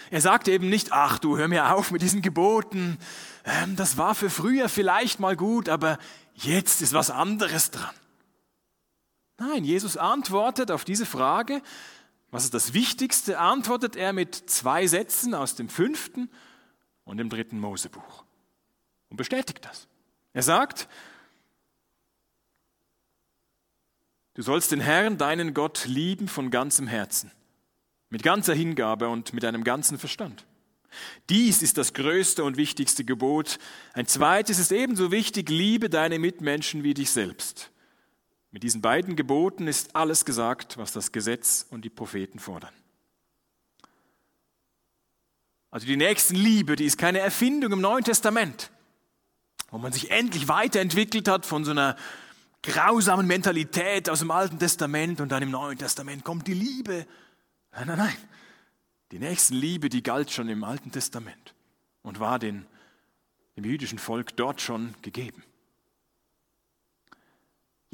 Er 0.09 0.21
sagte 0.21 0.51
eben 0.51 0.69
nicht, 0.69 0.91
ach 0.91 1.19
du, 1.19 1.37
hör 1.37 1.47
mir 1.47 1.73
auf 1.75 1.91
mit 1.91 2.01
diesen 2.01 2.23
Geboten, 2.23 2.97
ähm, 3.45 3.75
das 3.75 3.97
war 3.97 4.15
für 4.15 4.31
früher 4.31 4.69
vielleicht 4.69 5.19
mal 5.19 5.35
gut, 5.35 5.69
aber 5.69 5.99
jetzt 6.33 6.81
ist 6.81 6.93
was 6.93 7.11
anderes 7.11 7.69
dran. 7.69 7.93
Nein, 9.37 9.63
Jesus 9.65 9.97
antwortet 9.97 10.71
auf 10.71 10.83
diese 10.83 11.05
Frage, 11.05 11.61
was 12.33 12.45
ist 12.45 12.55
das 12.55 12.73
Wichtigste, 12.73 13.37
antwortet 13.37 13.95
er 13.95 14.11
mit 14.11 14.33
zwei 14.49 14.87
Sätzen 14.87 15.35
aus 15.35 15.53
dem 15.53 15.69
fünften 15.69 16.31
und 17.05 17.17
dem 17.17 17.29
dritten 17.29 17.59
Mosebuch 17.59 18.23
und 19.09 19.17
bestätigt 19.17 19.63
das. 19.63 19.87
Er 20.33 20.41
sagt, 20.41 20.89
du 24.33 24.41
sollst 24.41 24.71
den 24.71 24.79
Herrn, 24.79 25.19
deinen 25.19 25.53
Gott, 25.53 25.85
lieben 25.85 26.27
von 26.27 26.49
ganzem 26.49 26.87
Herzen, 26.87 27.31
mit 28.09 28.23
ganzer 28.23 28.55
Hingabe 28.55 29.09
und 29.09 29.33
mit 29.33 29.43
deinem 29.43 29.63
ganzen 29.63 29.99
Verstand. 29.99 30.43
Dies 31.29 31.61
ist 31.61 31.77
das 31.77 31.93
größte 31.93 32.43
und 32.43 32.57
wichtigste 32.57 33.05
Gebot. 33.05 33.59
Ein 33.93 34.07
zweites 34.07 34.57
ist 34.57 34.71
ebenso 34.71 35.11
wichtig, 35.11 35.49
liebe 35.49 35.87
deine 35.87 36.17
Mitmenschen 36.17 36.81
wie 36.83 36.95
dich 36.95 37.11
selbst. 37.11 37.72
Mit 38.53 38.61
diesen 38.61 38.81
beiden 38.81 39.15
Geboten 39.15 39.67
ist 39.67 39.95
alles 39.95 40.25
gesagt, 40.25 40.77
was 40.77 40.91
das 40.91 41.11
Gesetz 41.11 41.65
und 41.71 41.83
die 41.83 41.89
Propheten 41.89 42.37
fordern. 42.37 42.73
Also 45.71 45.87
die 45.87 45.97
Nächstenliebe, 45.97 46.75
die 46.75 46.85
ist 46.85 46.99
keine 46.99 47.17
Erfindung 47.17 47.71
im 47.71 47.81
Neuen 47.81 48.03
Testament, 48.03 48.69
wo 49.71 49.79
man 49.79 49.91
sich 49.91 50.11
endlich 50.11 50.47
weiterentwickelt 50.47 51.27
hat 51.27 51.47
von 51.47 51.65
so 51.65 51.71
einer 51.71 51.95
grausamen 52.61 53.25
Mentalität 53.25 54.07
aus 54.07 54.19
dem 54.19 54.29
Alten 54.29 54.59
Testament 54.59 55.19
und 55.19 55.29
dann 55.29 55.41
im 55.41 55.49
Neuen 55.49 55.79
Testament 55.79 56.23
kommt 56.23 56.45
die 56.45 56.53
Liebe. 56.53 57.07
Nein, 57.71 57.87
nein, 57.87 57.97
nein. 57.97 58.17
Die 59.11 59.17
Nächstenliebe, 59.17 59.89
die 59.89 60.03
galt 60.03 60.29
schon 60.29 60.47
im 60.47 60.63
Alten 60.63 60.91
Testament 60.91 61.55
und 62.03 62.19
war 62.19 62.37
den, 62.37 62.67
dem 63.57 63.65
jüdischen 63.65 63.97
Volk 63.97 64.37
dort 64.37 64.61
schon 64.61 64.93
gegeben. 65.01 65.43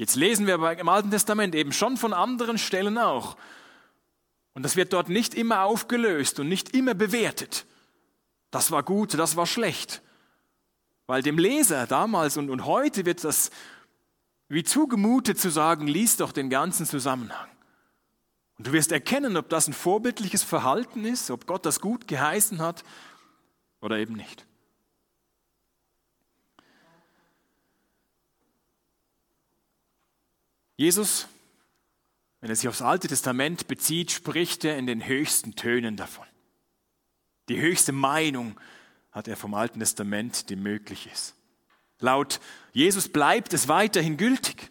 Jetzt 0.00 0.16
lesen 0.16 0.46
wir 0.46 0.54
aber 0.54 0.78
im 0.78 0.88
Alten 0.88 1.10
Testament 1.10 1.54
eben 1.54 1.74
schon 1.74 1.98
von 1.98 2.14
anderen 2.14 2.56
Stellen 2.56 2.96
auch. 2.96 3.36
Und 4.54 4.62
das 4.62 4.74
wird 4.74 4.94
dort 4.94 5.10
nicht 5.10 5.34
immer 5.34 5.64
aufgelöst 5.64 6.40
und 6.40 6.48
nicht 6.48 6.74
immer 6.74 6.94
bewertet. 6.94 7.66
Das 8.50 8.70
war 8.70 8.82
gut, 8.82 9.12
das 9.12 9.36
war 9.36 9.46
schlecht. 9.46 10.00
Weil 11.06 11.20
dem 11.20 11.36
Leser 11.36 11.86
damals 11.86 12.38
und, 12.38 12.48
und 12.48 12.64
heute 12.64 13.04
wird 13.04 13.24
das 13.24 13.50
wie 14.48 14.64
zugemutet 14.64 15.38
zu 15.38 15.50
sagen, 15.50 15.86
lies 15.86 16.16
doch 16.16 16.32
den 16.32 16.48
ganzen 16.48 16.86
Zusammenhang. 16.86 17.50
Und 18.56 18.68
du 18.68 18.72
wirst 18.72 18.92
erkennen, 18.92 19.36
ob 19.36 19.50
das 19.50 19.68
ein 19.68 19.74
vorbildliches 19.74 20.42
Verhalten 20.42 21.04
ist, 21.04 21.30
ob 21.30 21.46
Gott 21.46 21.66
das 21.66 21.78
gut 21.78 22.08
geheißen 22.08 22.62
hat 22.62 22.84
oder 23.82 23.98
eben 23.98 24.14
nicht. 24.14 24.46
Jesus, 30.80 31.28
wenn 32.40 32.48
er 32.48 32.56
sich 32.56 32.66
aufs 32.66 32.80
Alte 32.80 33.06
Testament 33.06 33.68
bezieht, 33.68 34.12
spricht 34.12 34.64
er 34.64 34.78
in 34.78 34.86
den 34.86 35.06
höchsten 35.06 35.54
Tönen 35.54 35.98
davon. 35.98 36.24
Die 37.50 37.60
höchste 37.60 37.92
Meinung 37.92 38.58
hat 39.12 39.28
er 39.28 39.36
vom 39.36 39.52
Alten 39.52 39.80
Testament, 39.80 40.48
die 40.48 40.56
möglich 40.56 41.06
ist. 41.12 41.34
Laut 41.98 42.40
Jesus 42.72 43.10
bleibt 43.10 43.52
es 43.52 43.68
weiterhin 43.68 44.16
gültig. 44.16 44.70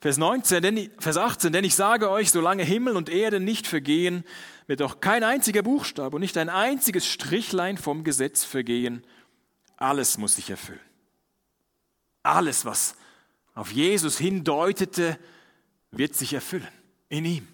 Vers, 0.00 0.16
19, 0.16 0.60
denn, 0.64 0.90
Vers 0.98 1.16
18, 1.16 1.52
denn 1.52 1.62
ich 1.62 1.76
sage 1.76 2.10
euch, 2.10 2.32
solange 2.32 2.64
Himmel 2.64 2.96
und 2.96 3.08
Erde 3.08 3.38
nicht 3.38 3.68
vergehen, 3.68 4.24
wird 4.66 4.82
auch 4.82 5.00
kein 5.00 5.22
einziger 5.22 5.62
Buchstabe 5.62 6.16
und 6.16 6.22
nicht 6.22 6.36
ein 6.36 6.48
einziges 6.48 7.06
Strichlein 7.06 7.78
vom 7.78 8.02
Gesetz 8.02 8.42
vergehen. 8.42 9.06
Alles 9.76 10.18
muss 10.18 10.34
sich 10.34 10.50
erfüllen. 10.50 10.80
Alles, 12.24 12.64
was 12.64 12.96
auf 13.54 13.70
Jesus 13.72 14.18
hindeutete, 14.18 15.18
wird 15.90 16.14
sich 16.14 16.34
erfüllen 16.34 16.68
in 17.08 17.24
ihm. 17.24 17.48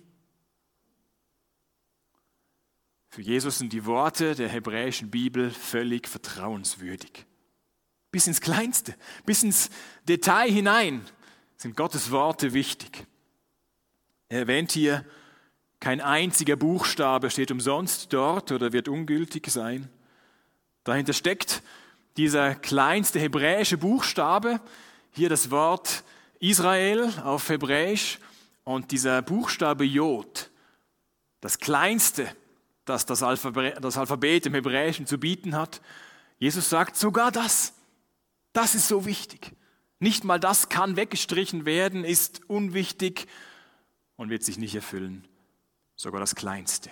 Für 3.11 3.23
Jesus 3.23 3.59
sind 3.59 3.73
die 3.73 3.87
Worte 3.87 4.35
der 4.35 4.49
hebräischen 4.49 5.11
Bibel 5.11 5.51
völlig 5.51 6.09
vertrauenswürdig. 6.09 7.27
Bis 8.13 8.27
ins 8.27 8.41
Kleinste, 8.41 8.95
bis 9.27 9.43
ins 9.43 9.71
Detail 10.09 10.51
hinein 10.51 11.05
sind 11.57 11.77
Gottes 11.77 12.11
Worte 12.11 12.55
wichtig. 12.55 13.07
Er 14.29 14.41
erwähnt 14.41 14.73
hier, 14.73 15.05
kein 15.81 16.01
einziger 16.01 16.57
Buchstabe 16.57 17.31
steht 17.31 17.51
umsonst 17.51 18.13
dort 18.13 18.53
oder 18.53 18.73
wird 18.73 18.89
ungültig 18.89 19.51
sein. 19.51 19.89
Dahinter 20.85 21.13
steckt 21.13 21.63
dieser 22.17 22.55
kleinste 22.55 23.19
hebräische 23.19 23.77
Buchstabe, 23.77 24.61
hier 25.13 25.29
das 25.29 25.51
Wort 25.51 26.05
Israel 26.39 27.13
auf 27.25 27.49
Hebräisch 27.49 28.19
und 28.65 28.91
dieser 28.91 29.23
Buchstabe 29.23 29.85
Jod, 29.85 30.51
das 31.41 31.59
kleinste, 31.59 32.35
das 32.85 33.07
das 33.07 33.23
Alphabet, 33.23 33.83
das 33.83 33.97
Alphabet 33.97 34.47
im 34.47 34.55
Hebräischen 34.55 35.07
zu 35.07 35.19
bieten 35.19 35.55
hat. 35.55 35.81
Jesus 36.39 36.71
sagt, 36.71 36.97
sogar 36.97 37.31
das, 37.31 37.75
das 38.53 38.75
ist 38.75 38.89
so 38.89 39.05
wichtig. 39.05 39.53
Nicht 39.99 40.25
mal 40.25 40.41
das 40.41 40.69
kann 40.71 40.97
weggestrichen 40.97 41.67
werden, 41.67 42.05
ist 42.05 42.41
unwichtig 42.49 43.27
und 44.17 44.31
wird 44.31 44.43
sich 44.43 44.57
nicht 44.59 44.75
erfüllen. 44.75 45.27
Sogar 45.95 46.21
das 46.21 46.35
Kleinste. 46.35 46.91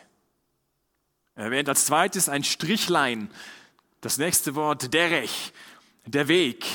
Er 1.34 1.44
erwähnt 1.44 1.68
als 1.68 1.87
zweites 1.87 2.28
ein 2.28 2.44
Strichlein, 2.44 3.30
das 4.00 4.18
nächste 4.18 4.54
Wort 4.54 4.92
derech, 4.92 5.52
der 6.04 6.28
Weg. 6.28 6.66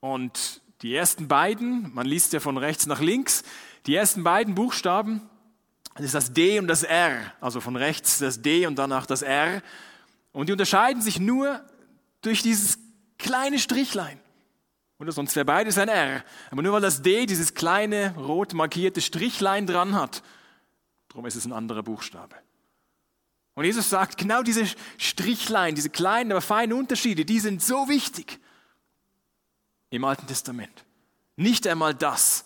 Und 0.00 0.59
die 0.82 0.94
ersten 0.94 1.28
beiden, 1.28 1.92
man 1.94 2.06
liest 2.06 2.32
ja 2.32 2.40
von 2.40 2.56
rechts 2.56 2.86
nach 2.86 3.00
links, 3.00 3.42
die 3.86 3.94
ersten 3.94 4.24
beiden 4.24 4.54
Buchstaben, 4.54 5.22
das 5.94 6.06
ist 6.06 6.14
das 6.14 6.32
D 6.32 6.58
und 6.58 6.68
das 6.68 6.82
R, 6.82 7.32
also 7.40 7.60
von 7.60 7.76
rechts 7.76 8.18
das 8.18 8.40
D 8.40 8.66
und 8.66 8.76
danach 8.76 9.06
das 9.06 9.22
R. 9.22 9.62
Und 10.32 10.48
die 10.48 10.52
unterscheiden 10.52 11.02
sich 11.02 11.18
nur 11.20 11.60
durch 12.22 12.42
dieses 12.42 12.78
kleine 13.18 13.58
Strichlein. 13.58 14.18
Oder 14.98 15.12
sonst 15.12 15.34
wäre 15.34 15.44
beides 15.44 15.78
ein 15.78 15.88
R. 15.88 16.24
Aber 16.50 16.62
nur 16.62 16.72
weil 16.72 16.80
das 16.80 17.02
D 17.02 17.26
dieses 17.26 17.54
kleine 17.54 18.14
rot 18.16 18.54
markierte 18.54 19.00
Strichlein 19.00 19.66
dran 19.66 19.94
hat, 19.94 20.22
darum 21.08 21.26
ist 21.26 21.36
es 21.36 21.44
ein 21.44 21.52
anderer 21.52 21.82
Buchstabe. 21.82 22.36
Und 23.54 23.64
Jesus 23.64 23.90
sagt, 23.90 24.16
genau 24.16 24.42
diese 24.42 24.64
Strichlein, 24.96 25.74
diese 25.74 25.90
kleinen, 25.90 26.30
aber 26.32 26.40
feinen 26.40 26.78
Unterschiede, 26.78 27.24
die 27.24 27.40
sind 27.40 27.62
so 27.62 27.88
wichtig 27.88 28.38
im 29.90 30.04
Alten 30.04 30.26
Testament. 30.26 30.84
Nicht 31.36 31.66
einmal 31.66 31.94
das 31.94 32.44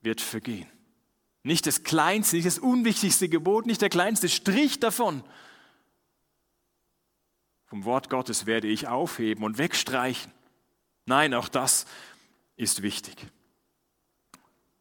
wird 0.00 0.20
vergehen. 0.20 0.68
Nicht 1.42 1.66
das 1.66 1.82
kleinste, 1.82 2.36
nicht 2.36 2.46
das 2.46 2.58
unwichtigste 2.58 3.28
Gebot, 3.28 3.66
nicht 3.66 3.82
der 3.82 3.90
kleinste 3.90 4.28
Strich 4.28 4.80
davon. 4.80 5.22
Vom 7.66 7.84
Wort 7.84 8.08
Gottes 8.08 8.46
werde 8.46 8.68
ich 8.68 8.88
aufheben 8.88 9.44
und 9.44 9.58
wegstreichen. 9.58 10.32
Nein, 11.06 11.34
auch 11.34 11.48
das 11.48 11.86
ist 12.56 12.82
wichtig. 12.82 13.26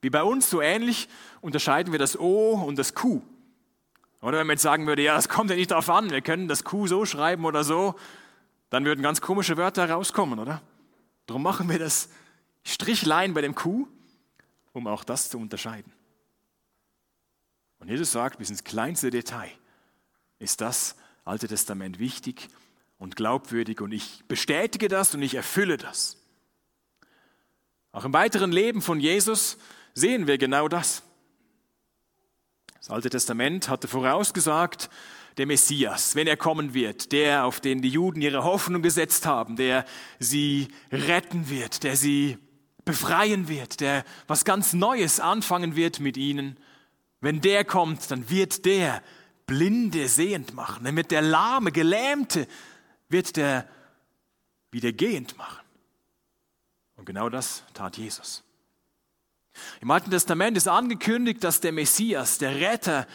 Wie 0.02 0.10
bei 0.10 0.24
uns 0.24 0.50
so 0.50 0.62
ähnlich 0.62 1.10
unterscheiden 1.42 1.92
wir 1.92 2.00
das 2.00 2.20
O 2.20 2.54
und 2.66 2.78
das 2.78 2.94
Q. 2.94 3.22
Oder 4.22 4.40
wenn 4.40 4.48
man 4.48 4.56
jetzt 4.56 4.64
sagen 4.64 4.88
würde, 4.88 5.02
ja, 5.02 5.16
das 5.16 5.28
kommt 5.28 5.50
ja 5.50 5.56
nicht 5.56 5.72
darauf 5.72 5.90
an, 5.90 6.12
wir 6.12 6.22
können 6.22 6.48
das 6.48 6.64
Q 6.64 6.88
so 6.88 7.06
schreiben 7.06 7.46
oder 7.46 7.64
so, 7.64 7.96
dann 8.70 8.86
würden 8.86 9.02
ganz 9.02 9.22
komische 9.22 9.58
Wörter 9.58 9.90
rauskommen, 9.90 10.40
oder? 10.40 10.62
Darum 11.26 11.44
machen 11.44 11.70
wir 11.70 11.80
das 11.80 12.10
Strichlein 12.64 13.34
bei 13.34 13.42
dem 13.42 13.56
Q, 13.56 13.88
um 14.74 14.88
auch 14.88 15.04
das 15.04 15.30
zu 15.30 15.38
unterscheiden. 15.38 15.92
Und 17.80 17.90
Jesus 17.90 18.12
sagt, 18.12 18.38
bis 18.38 18.50
ins 18.50 18.64
kleinste 18.64 19.10
Detail 19.10 19.52
ist 20.40 20.62
das 20.62 20.96
Alte 21.26 21.48
Testament 21.48 22.00
wichtig 22.00 22.50
und 22.98 23.16
glaubwürdig 23.16 23.82
und 23.82 23.92
ich 23.92 24.24
bestätige 24.28 24.88
das 24.88 25.14
und 25.14 25.22
ich 25.22 25.36
erfülle 25.36 25.78
das. 25.78 26.18
Auch 27.92 28.06
im 28.06 28.14
weiteren 28.14 28.52
Leben 28.52 28.82
von 28.82 29.00
Jesus 29.00 29.58
sehen 29.94 30.28
wir 30.28 30.38
genau 30.38 30.68
das. 30.68 31.04
Das 32.80 32.90
Alte 32.90 33.10
Testament 33.10 33.70
hatte 33.70 33.88
vorausgesagt, 33.88 34.90
der 35.38 35.46
Messias, 35.46 36.16
wenn 36.16 36.28
er 36.28 36.38
kommen 36.38 36.74
wird, 36.74 37.12
der, 37.12 37.46
auf 37.46 37.60
den 37.60 37.82
die 37.82 37.90
Juden 37.90 38.22
ihre 38.22 38.44
Hoffnung 38.44 38.82
gesetzt 38.82 39.26
haben, 39.26 39.56
der 39.56 39.86
sie 40.20 40.68
retten 40.92 41.50
wird, 41.50 41.84
der 41.84 41.96
sie 41.96 42.38
befreien 42.86 43.48
wird, 43.48 43.80
der 43.80 44.04
was 44.28 44.46
ganz 44.46 44.74
Neues 44.74 45.20
anfangen 45.20 45.76
wird 45.76 46.00
mit 46.00 46.18
ihnen. 46.18 46.58
Wenn 47.22 47.42
der 47.42 47.66
kommt, 47.66 48.12
dann 48.12 48.30
wird 48.30 48.66
der 48.66 49.02
Blinde 49.46 50.08
sehend 50.08 50.54
machen, 50.54 50.86
dann 50.86 50.96
wird 50.96 51.12
der 51.12 51.22
Lahme, 51.22 51.72
Gelähmte, 51.72 52.48
wird 53.10 53.36
der 53.38 53.68
wieder 54.72 54.92
gehend 54.92 55.38
machen. 55.38 55.64
Und 56.96 57.06
genau 57.06 57.30
das 57.30 57.64
tat 57.74 57.98
Jesus. 57.98 58.44
Im 59.82 59.92
Alten 59.92 60.10
Testament 60.10 60.58
ist 60.58 60.68
angekündigt, 60.68 61.44
dass 61.44 61.60
der 61.60 61.72
Messias, 61.72 62.38
der 62.38 62.56
Retter, 62.56 63.08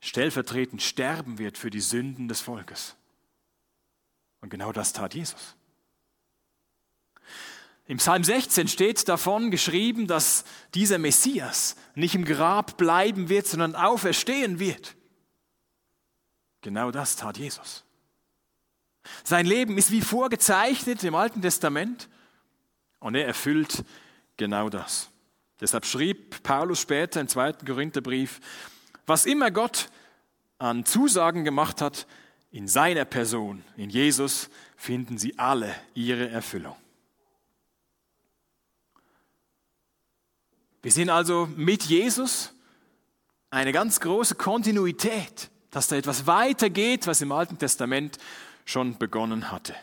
stellvertretend 0.00 0.82
sterben 0.82 1.38
wird 1.38 1.58
für 1.58 1.70
die 1.70 1.80
Sünden 1.80 2.28
des 2.28 2.40
Volkes. 2.40 2.96
Und 4.40 4.50
genau 4.50 4.72
das 4.72 4.92
tat 4.92 5.14
Jesus. 5.14 5.56
Im 7.86 7.98
Psalm 7.98 8.22
16 8.22 8.68
steht 8.68 9.08
davon 9.08 9.50
geschrieben, 9.50 10.06
dass 10.06 10.44
dieser 10.74 10.98
Messias 10.98 11.76
nicht 11.94 12.14
im 12.14 12.24
Grab 12.24 12.76
bleiben 12.76 13.28
wird, 13.28 13.46
sondern 13.46 13.74
auferstehen 13.74 14.58
wird. 14.58 14.94
Genau 16.60 16.90
das 16.90 17.16
tat 17.16 17.36
Jesus. 17.36 17.84
Sein 19.24 19.44
Leben 19.44 19.76
ist 19.76 19.90
wie 19.90 20.02
vorgezeichnet 20.02 21.02
im 21.04 21.14
Alten 21.14 21.42
Testament 21.42 22.08
und 23.00 23.14
er 23.14 23.26
erfüllt 23.26 23.84
genau 24.36 24.68
das. 24.68 25.10
Deshalb 25.60 25.84
schrieb 25.84 26.42
Paulus 26.42 26.80
später 26.80 27.20
im 27.20 27.28
zweiten 27.28 27.66
Korintherbrief, 27.66 28.40
was 29.10 29.26
immer 29.26 29.50
Gott 29.50 29.90
an 30.58 30.86
Zusagen 30.86 31.44
gemacht 31.44 31.82
hat, 31.82 32.06
in 32.52 32.68
seiner 32.68 33.04
Person, 33.04 33.64
in 33.76 33.90
Jesus, 33.90 34.48
finden 34.76 35.18
sie 35.18 35.38
alle 35.38 35.74
ihre 35.94 36.28
Erfüllung. 36.28 36.76
Wir 40.82 40.92
sehen 40.92 41.10
also 41.10 41.48
mit 41.56 41.82
Jesus 41.82 42.52
eine 43.50 43.72
ganz 43.72 44.00
große 44.00 44.36
Kontinuität, 44.36 45.50
dass 45.70 45.88
da 45.88 45.96
etwas 45.96 46.26
weitergeht, 46.26 47.06
was 47.06 47.20
im 47.20 47.32
Alten 47.32 47.58
Testament 47.58 48.16
schon 48.64 48.96
begonnen 48.96 49.50
hatte. 49.50 49.74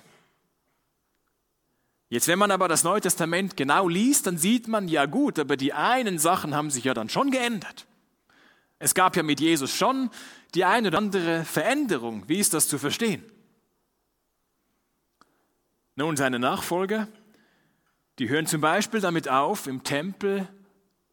Jetzt, 2.09 2.29
wenn 2.29 2.39
man 2.39 2.51
aber 2.51 2.69
das 2.69 2.85
Neue 2.85 3.01
Testament 3.01 3.57
genau 3.57 3.89
liest, 3.89 4.25
dann 4.25 4.37
sieht 4.37 4.69
man, 4.69 4.87
ja 4.87 5.05
gut, 5.05 5.37
aber 5.37 5.57
die 5.57 5.73
einen 5.73 6.17
Sachen 6.17 6.55
haben 6.55 6.71
sich 6.71 6.85
ja 6.85 6.93
dann 6.93 7.09
schon 7.09 7.31
geändert. 7.31 7.85
Es 8.79 8.93
gab 8.93 9.15
ja 9.15 9.23
mit 9.23 9.39
Jesus 9.39 9.73
schon 9.73 10.09
die 10.53 10.65
eine 10.65 10.89
oder 10.89 10.97
andere 10.99 11.43
Veränderung. 11.45 12.27
Wie 12.27 12.39
ist 12.39 12.53
das 12.53 12.67
zu 12.67 12.77
verstehen? 12.77 13.23
Nun, 15.95 16.15
seine 16.15 16.37
Nachfolger, 16.37 17.07
die 18.19 18.29
hören 18.29 18.45
zum 18.45 18.61
Beispiel 18.61 18.99
damit 18.99 19.27
auf, 19.29 19.65
im 19.67 19.83
Tempel 19.83 20.47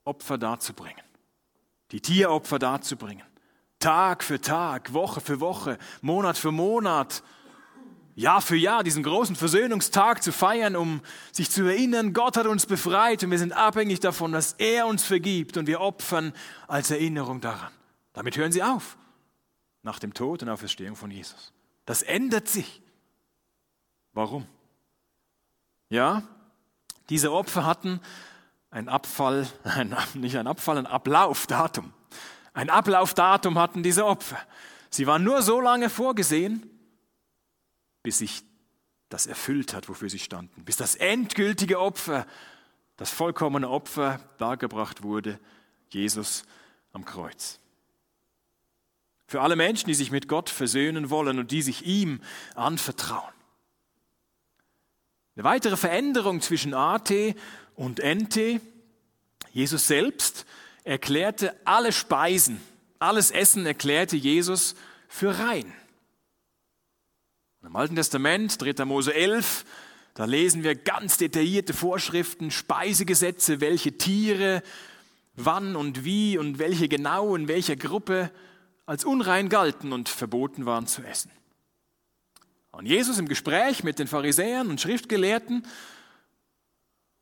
Opfer 0.05 0.37
darzubringen, 0.37 1.03
die 1.91 2.03
Tieropfer 2.03 2.59
darzubringen, 2.59 3.25
Tag 3.79 4.23
für 4.23 4.41
Tag, 4.41 4.93
Woche 4.93 5.23
für 5.23 5.41
Woche, 5.41 5.79
Monat 6.03 6.37
für 6.37 6.53
Monat, 6.53 7.23
Jahr 8.15 8.41
für 8.41 8.57
Jahr 8.57 8.85
diesen 8.85 9.03
großen 9.03 9.35
Versöhnungstag 9.35 10.23
zu 10.23 10.33
feiern, 10.33 10.77
um 10.77 11.01
sich 11.33 11.51
zu 11.51 11.65
erinnern, 11.65 12.13
Gott 12.13 12.37
hat 12.37 12.47
uns 12.47 12.67
befreit 12.67 13.25
und 13.25 13.31
wir 13.31 13.39
sind 13.39 13.53
abhängig 13.53 14.01
davon, 14.01 14.33
dass 14.33 14.53
er 14.55 14.87
uns 14.87 15.05
vergibt 15.05 15.57
und 15.57 15.67
wir 15.67 15.81
opfern 15.81 16.33
als 16.69 16.91
Erinnerung 16.91 17.41
daran. 17.41 17.73
Damit 18.13 18.37
hören 18.37 18.53
sie 18.53 18.63
auf, 18.63 18.97
nach 19.83 19.99
dem 19.99 20.15
Tod 20.15 20.43
und 20.43 20.49
Auferstehung 20.49 20.95
von 20.95 21.11
Jesus. 21.11 21.53
Das 21.87 22.03
ändert 22.03 22.49
sich. 22.49 22.83
Warum? 24.13 24.47
Ja, 25.89 26.23
diese 27.11 27.33
Opfer 27.33 27.67
hatten 27.67 28.01
ein 28.71 28.89
Abfall, 28.89 29.49
ein, 29.65 29.95
nicht 30.15 30.37
ein 30.37 30.47
Abfall, 30.47 30.79
ein 30.79 30.87
Ablaufdatum. 30.87 31.93
Ein 32.53 32.71
Ablaufdatum 32.71 33.59
hatten 33.59 33.83
diese 33.83 34.07
Opfer. 34.07 34.39
Sie 34.89 35.09
waren 35.09 35.25
nur 35.25 35.43
so 35.43 35.61
lange 35.61 35.91
vorgesehen, 35.91 36.71
bis 38.05 38.19
sich 38.19 38.45
das 39.09 39.27
erfüllt 39.27 39.75
hat, 39.75 39.89
wofür 39.89 40.09
sie 40.09 40.21
standen, 40.21 40.65
bis 40.65 40.77
das 40.77 40.95
endgültige 40.95 41.81
Opfer, 41.81 42.27
das 42.97 43.11
vollkommene 43.11 43.69
Opfer 43.69 44.21
dargebracht 44.39 45.03
wurde, 45.03 45.41
Jesus 45.89 46.45
am 46.93 47.05
Kreuz. 47.05 47.59
Für 49.27 49.41
alle 49.41 49.57
Menschen, 49.57 49.89
die 49.89 49.95
sich 49.95 50.11
mit 50.11 50.29
Gott 50.29 50.51
versöhnen 50.51 51.11
wollen 51.11 51.39
und 51.39 51.51
die 51.51 51.63
sich 51.63 51.87
ihm 51.87 52.21
anvertrauen. 52.55 53.33
Eine 55.35 55.45
weitere 55.45 55.77
Veränderung 55.77 56.41
zwischen 56.41 56.75
AT 56.75 57.11
und 57.75 58.01
NT, 58.01 58.61
Jesus 59.51 59.87
selbst 59.87 60.45
erklärte 60.85 61.59
alle 61.65 61.91
Speisen, 61.91 62.61
alles 62.99 63.31
Essen 63.31 63.65
erklärte 63.65 64.17
Jesus 64.17 64.75
für 65.09 65.39
rein. 65.39 65.73
Im 67.67 67.77
Alten 67.77 67.97
Testament, 67.97 68.61
3. 68.61 68.85
Mose 68.85 69.15
11, 69.15 69.65
da 70.13 70.27
lesen 70.27 70.65
wir 70.65 70.75
ganz 70.75 71.17
detaillierte 71.17 71.73
Vorschriften, 71.73 72.51
Speisegesetze, 72.51 73.63
welche 73.63 73.97
Tiere, 73.97 74.63
wann 75.35 75.75
und 75.75 76.05
wie 76.05 76.37
und 76.37 76.59
welche 76.59 76.89
genau 76.89 77.35
in 77.35 77.49
welcher 77.49 77.77
Gruppe 77.77 78.31
als 78.85 79.07
unrein 79.07 79.49
galten 79.49 79.95
und 79.95 80.11
verboten 80.11 80.67
waren 80.67 80.87
zu 80.87 81.03
essen. 81.03 81.31
Und 82.71 82.85
Jesus 82.85 83.19
im 83.19 83.29
Gespräch 83.29 83.83
mit 83.83 83.99
den 83.99 84.09
Pharisäern 84.09 84.69
und 84.69 84.81
Schriftgelehrten, 84.83 85.67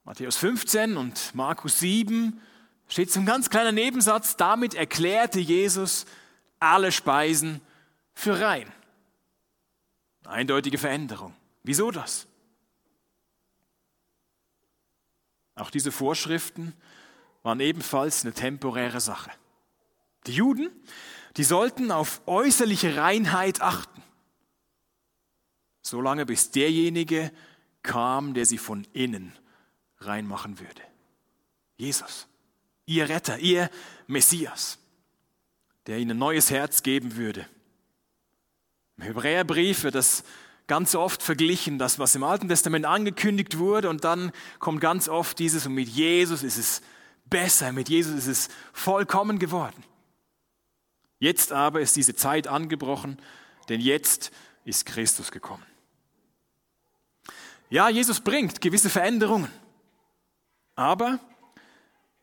Matthäus 0.02 0.37
15 0.38 0.96
und 0.96 1.37
Markus 1.37 1.78
7, 1.78 2.40
steht 2.88 3.12
so 3.12 3.20
ein 3.20 3.26
ganz 3.26 3.48
kleiner 3.48 3.72
Nebensatz, 3.72 4.37
damit 4.37 4.74
erklärte 4.74 5.38
Jesus 5.38 6.05
alle 6.59 6.90
Speisen 6.90 7.61
für 8.12 8.40
rein. 8.40 8.66
Eindeutige 10.24 10.78
Veränderung. 10.78 11.35
Wieso 11.62 11.90
das? 11.90 12.26
Auch 15.54 15.70
diese 15.70 15.92
Vorschriften 15.92 16.74
waren 17.42 17.61
ebenfalls 17.61 18.24
eine 18.24 18.32
temporäre 18.32 19.00
Sache. 19.00 19.30
Die 20.26 20.32
Juden, 20.32 20.70
die 21.37 21.44
sollten 21.44 21.90
auf 21.90 22.22
äußerliche 22.26 22.96
Reinheit 22.96 23.61
achten, 23.61 24.02
solange 25.82 26.24
bis 26.24 26.50
derjenige 26.50 27.32
kam, 27.82 28.35
der 28.35 28.46
sie 28.46 28.58
von 28.58 28.87
innen 28.92 29.37
reinmachen 29.98 30.61
würde. 30.61 30.82
Jesus, 31.76 32.28
ihr 32.87 33.08
Retter, 33.08 33.38
ihr 33.38 33.68
Messias, 34.06 34.78
der 35.87 35.98
ihnen 35.98 36.16
neues 36.16 36.50
Herz 36.50 36.82
geben 36.82 37.16
würde 37.16 37.46
im 38.96 39.05
Hebräerbrief 39.05 39.85
wird 39.85 39.94
das 39.94 40.24
ganz 40.66 40.94
oft 40.94 41.22
verglichen, 41.22 41.78
das, 41.78 41.98
was 41.98 42.14
im 42.14 42.24
Alten 42.24 42.48
Testament 42.48 42.87
angekündigt 42.87 43.59
wurde, 43.59 43.88
und 43.90 44.05
dann 44.05 44.33
kommt 44.59 44.81
ganz 44.81 45.09
oft 45.09 45.38
dieses, 45.38 45.66
und 45.66 45.74
mit 45.74 45.88
Jesus 45.88 46.42
ist 46.42 46.57
es 46.57 46.83
besser, 47.26 47.72
mit 47.72 47.88
Jesus 47.88 48.14
ist 48.14 48.26
es 48.26 48.48
vollkommen 48.72 49.38
geworden. 49.38 49.83
Jetzt 51.18 51.52
aber 51.52 51.81
ist 51.81 51.96
diese 51.96 52.14
Zeit 52.14 52.46
angebrochen, 52.46 53.18
denn 53.68 53.81
jetzt 53.81 54.33
ist 54.64 54.87
Christus 54.87 55.31
gekommen. 55.31 55.64
Ja, 57.70 57.88
Jesus 57.88 58.20
bringt 58.20 58.61
gewisse 58.61 58.90
Veränderungen, 58.90 59.50
aber 60.74 61.20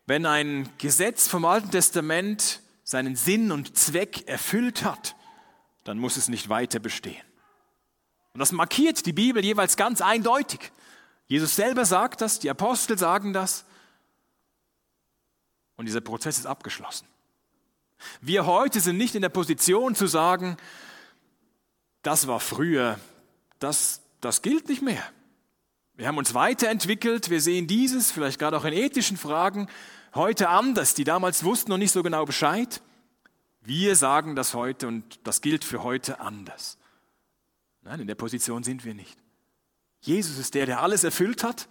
wenn 0.06 0.26
ein 0.26 0.68
Gesetz 0.78 1.28
vom 1.28 1.44
Alten 1.44 1.70
Testament 1.70 2.60
seinen 2.84 3.16
Sinn 3.16 3.52
und 3.52 3.76
Zweck 3.76 4.26
erfüllt 4.26 4.84
hat, 4.84 5.14
dann 5.90 5.98
muss 5.98 6.16
es 6.16 6.28
nicht 6.28 6.48
weiter 6.48 6.78
bestehen. 6.78 7.20
Und 8.32 8.38
das 8.38 8.52
markiert 8.52 9.04
die 9.06 9.12
Bibel 9.12 9.44
jeweils 9.44 9.76
ganz 9.76 10.00
eindeutig. 10.00 10.70
Jesus 11.26 11.56
selber 11.56 11.84
sagt 11.84 12.20
das, 12.20 12.38
die 12.38 12.48
Apostel 12.48 12.96
sagen 12.96 13.32
das. 13.32 13.64
Und 15.74 15.86
dieser 15.86 16.00
Prozess 16.00 16.38
ist 16.38 16.46
abgeschlossen. 16.46 17.08
Wir 18.20 18.46
heute 18.46 18.78
sind 18.78 18.98
nicht 18.98 19.16
in 19.16 19.22
der 19.22 19.30
Position 19.30 19.96
zu 19.96 20.06
sagen, 20.06 20.56
das 22.02 22.28
war 22.28 22.38
früher, 22.38 23.00
das, 23.58 24.00
das 24.20 24.42
gilt 24.42 24.68
nicht 24.68 24.82
mehr. 24.82 25.02
Wir 25.94 26.06
haben 26.06 26.18
uns 26.18 26.34
weiterentwickelt, 26.34 27.30
wir 27.30 27.40
sehen 27.40 27.66
dieses, 27.66 28.12
vielleicht 28.12 28.38
gerade 28.38 28.56
auch 28.56 28.64
in 28.64 28.74
ethischen 28.74 29.16
Fragen, 29.16 29.68
heute 30.14 30.50
anders. 30.50 30.94
Die 30.94 31.04
damals 31.04 31.42
wussten 31.42 31.72
noch 31.72 31.78
nicht 31.78 31.90
so 31.90 32.04
genau 32.04 32.24
Bescheid. 32.26 32.80
Wir 33.60 33.94
sagen 33.96 34.36
das 34.36 34.54
heute 34.54 34.88
und 34.88 35.20
das 35.24 35.40
gilt 35.40 35.64
für 35.64 35.82
heute 35.82 36.20
anders. 36.20 36.78
Nein, 37.82 38.00
in 38.00 38.06
der 38.06 38.14
Position 38.14 38.62
sind 38.62 38.84
wir 38.84 38.94
nicht. 38.94 39.18
Jesus 40.00 40.38
ist 40.38 40.54
der, 40.54 40.66
der 40.66 40.80
alles 40.80 41.04
erfüllt 41.04 41.44
hat 41.44 41.68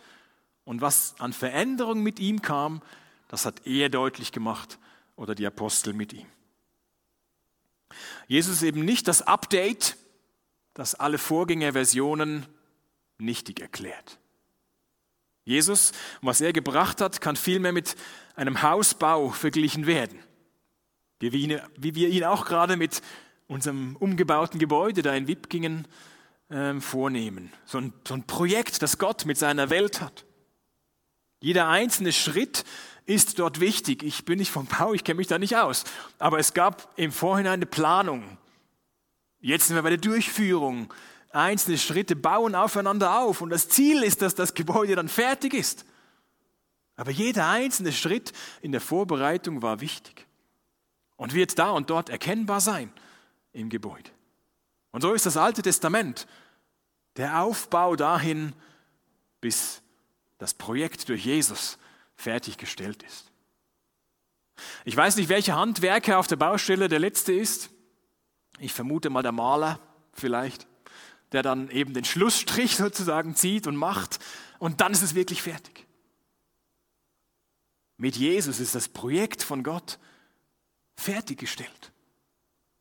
und 0.64 0.82
was 0.82 1.16
an 1.20 1.34
Veränderung 1.34 2.04
mit 2.04 2.20
ihm 2.20 2.42
kam, 2.42 2.82
das 3.28 3.46
hat 3.46 3.66
er 3.66 3.90
deutlich 3.90 4.32
gemacht 4.32 4.78
oder 5.16 5.34
die 5.34 5.46
Apostel 5.46 5.94
mit 5.94 6.14
ihm. 6.14 6.28
Jesus 8.28 8.58
ist 8.58 8.64
eben 8.64 8.86
nicht 8.86 9.08
das 9.08 9.24
Update, 9.24 9.98
das 10.76 10.96
alle 10.96 11.18
Vorgängerversionen 11.18 12.46
nichtig 13.18 13.60
erklärt. 13.60 14.20
Jesus, 15.44 15.92
was 16.22 16.42
er 16.42 16.54
gebracht 16.54 17.02
hat, 17.02 17.22
kann 17.22 17.36
vielmehr 17.36 17.74
mit 17.74 17.96
einem 18.36 18.62
Hausbau 18.62 19.30
verglichen 19.30 19.88
werden. 19.88 20.20
Wie 21.20 21.96
wir 21.96 22.10
ihn 22.10 22.24
auch 22.24 22.46
gerade 22.46 22.78
mit 22.78 23.02
unserem 23.48 23.96
umgebauten 23.98 24.60
Gebäude 24.60 25.02
da 25.02 25.14
in 25.14 25.28
Wipkingen 25.28 25.88
äh, 26.50 26.80
vornehmen. 26.80 27.52
So 27.66 27.80
ein, 27.80 27.94
so 28.08 28.14
ein 28.14 28.24
Projekt, 28.24 28.82
das 28.82 28.98
Gott 28.98 29.26
mit 29.26 29.38
seiner 29.38 29.70
Welt 29.70 30.02
hat. 30.02 30.26
Jeder 31.42 31.68
einzelne 31.68 32.14
Schritt 32.14 32.64
ist 33.06 33.40
dort 33.40 33.60
wichtig. 33.60 34.04
Ich 34.04 34.24
bin 34.24 34.40
nicht 34.40 34.52
vom 34.52 34.68
Bau, 34.68 34.94
ich 34.94 35.04
kenne 35.04 35.18
mich 35.18 35.28
da 35.28 35.40
nicht 35.40 35.58
aus. 35.58 35.84
Aber 36.20 36.38
es 36.38 36.54
gab 36.54 36.94
im 36.98 37.12
Vorhinein 37.12 37.54
eine 37.54 37.66
Planung. 37.66 38.38
Jetzt 39.42 39.68
sind 39.68 39.76
wir 39.76 39.84
bei 39.84 39.90
der 39.90 39.98
Durchführung. 39.98 40.94
Einzelne 41.32 41.78
Schritte 41.78 42.16
bauen 42.16 42.56
aufeinander 42.56 43.20
auf 43.20 43.42
und 43.42 43.50
das 43.50 43.70
Ziel 43.70 44.04
ist, 44.04 44.22
dass 44.22 44.36
das 44.36 44.54
Gebäude 44.54 44.96
dann 44.96 45.10
fertig 45.10 45.54
ist. 45.54 45.86
Aber 46.96 47.12
jeder 47.12 47.48
einzelne 47.48 47.94
Schritt 47.94 48.34
in 48.62 48.72
der 48.72 48.82
Vorbereitung 48.82 49.62
war 49.62 49.80
wichtig 49.82 50.29
und 51.20 51.34
wird 51.34 51.60
da 51.60 51.72
und 51.72 51.90
dort 51.90 52.10
erkennbar 52.10 52.62
sein 52.62 52.92
im 53.52 53.70
Gebäude. 53.70 54.10
Und 54.92 55.02
so 55.02 55.14
ist 55.14 55.26
das 55.26 55.36
Alte 55.38 55.62
Testament 55.62 56.28
der 57.18 57.42
Aufbau 57.44 57.98
dahin, 57.98 58.54
bis 59.42 59.82
das 60.38 60.54
Projekt 60.54 61.10
durch 61.10 61.26
Jesus 61.26 61.78
fertiggestellt 62.16 63.04
ist. 63.04 63.32
Ich 64.86 64.96
weiß 64.96 65.18
nicht, 65.18 65.28
welcher 65.28 65.58
Handwerker 65.58 66.20
auf 66.20 66.28
der 66.28 66.38
Baustelle 66.38 66.88
der 66.88 67.00
letzte 67.00 67.34
ist. 67.34 67.70
Ich 68.58 68.74
vermute 68.74 69.10
mal 69.10 69.22
der 69.22 69.34
Maler 69.34 69.80
vielleicht, 70.14 70.68
der 71.34 71.44
dann 71.44 71.70
eben 71.70 71.94
den 71.94 72.06
Schlussstrich 72.06 72.78
sozusagen 72.78 73.36
zieht 73.36 73.68
und 73.68 73.76
macht 73.76 74.20
und 74.58 74.80
dann 74.80 74.94
ist 74.94 75.02
es 75.02 75.16
wirklich 75.16 75.42
fertig. 75.42 75.86
Mit 77.98 78.16
Jesus 78.16 78.62
ist 78.62 78.74
das 78.74 78.88
Projekt 78.88 79.44
von 79.44 79.64
Gott 79.64 80.00
fertiggestellt. 81.00 81.92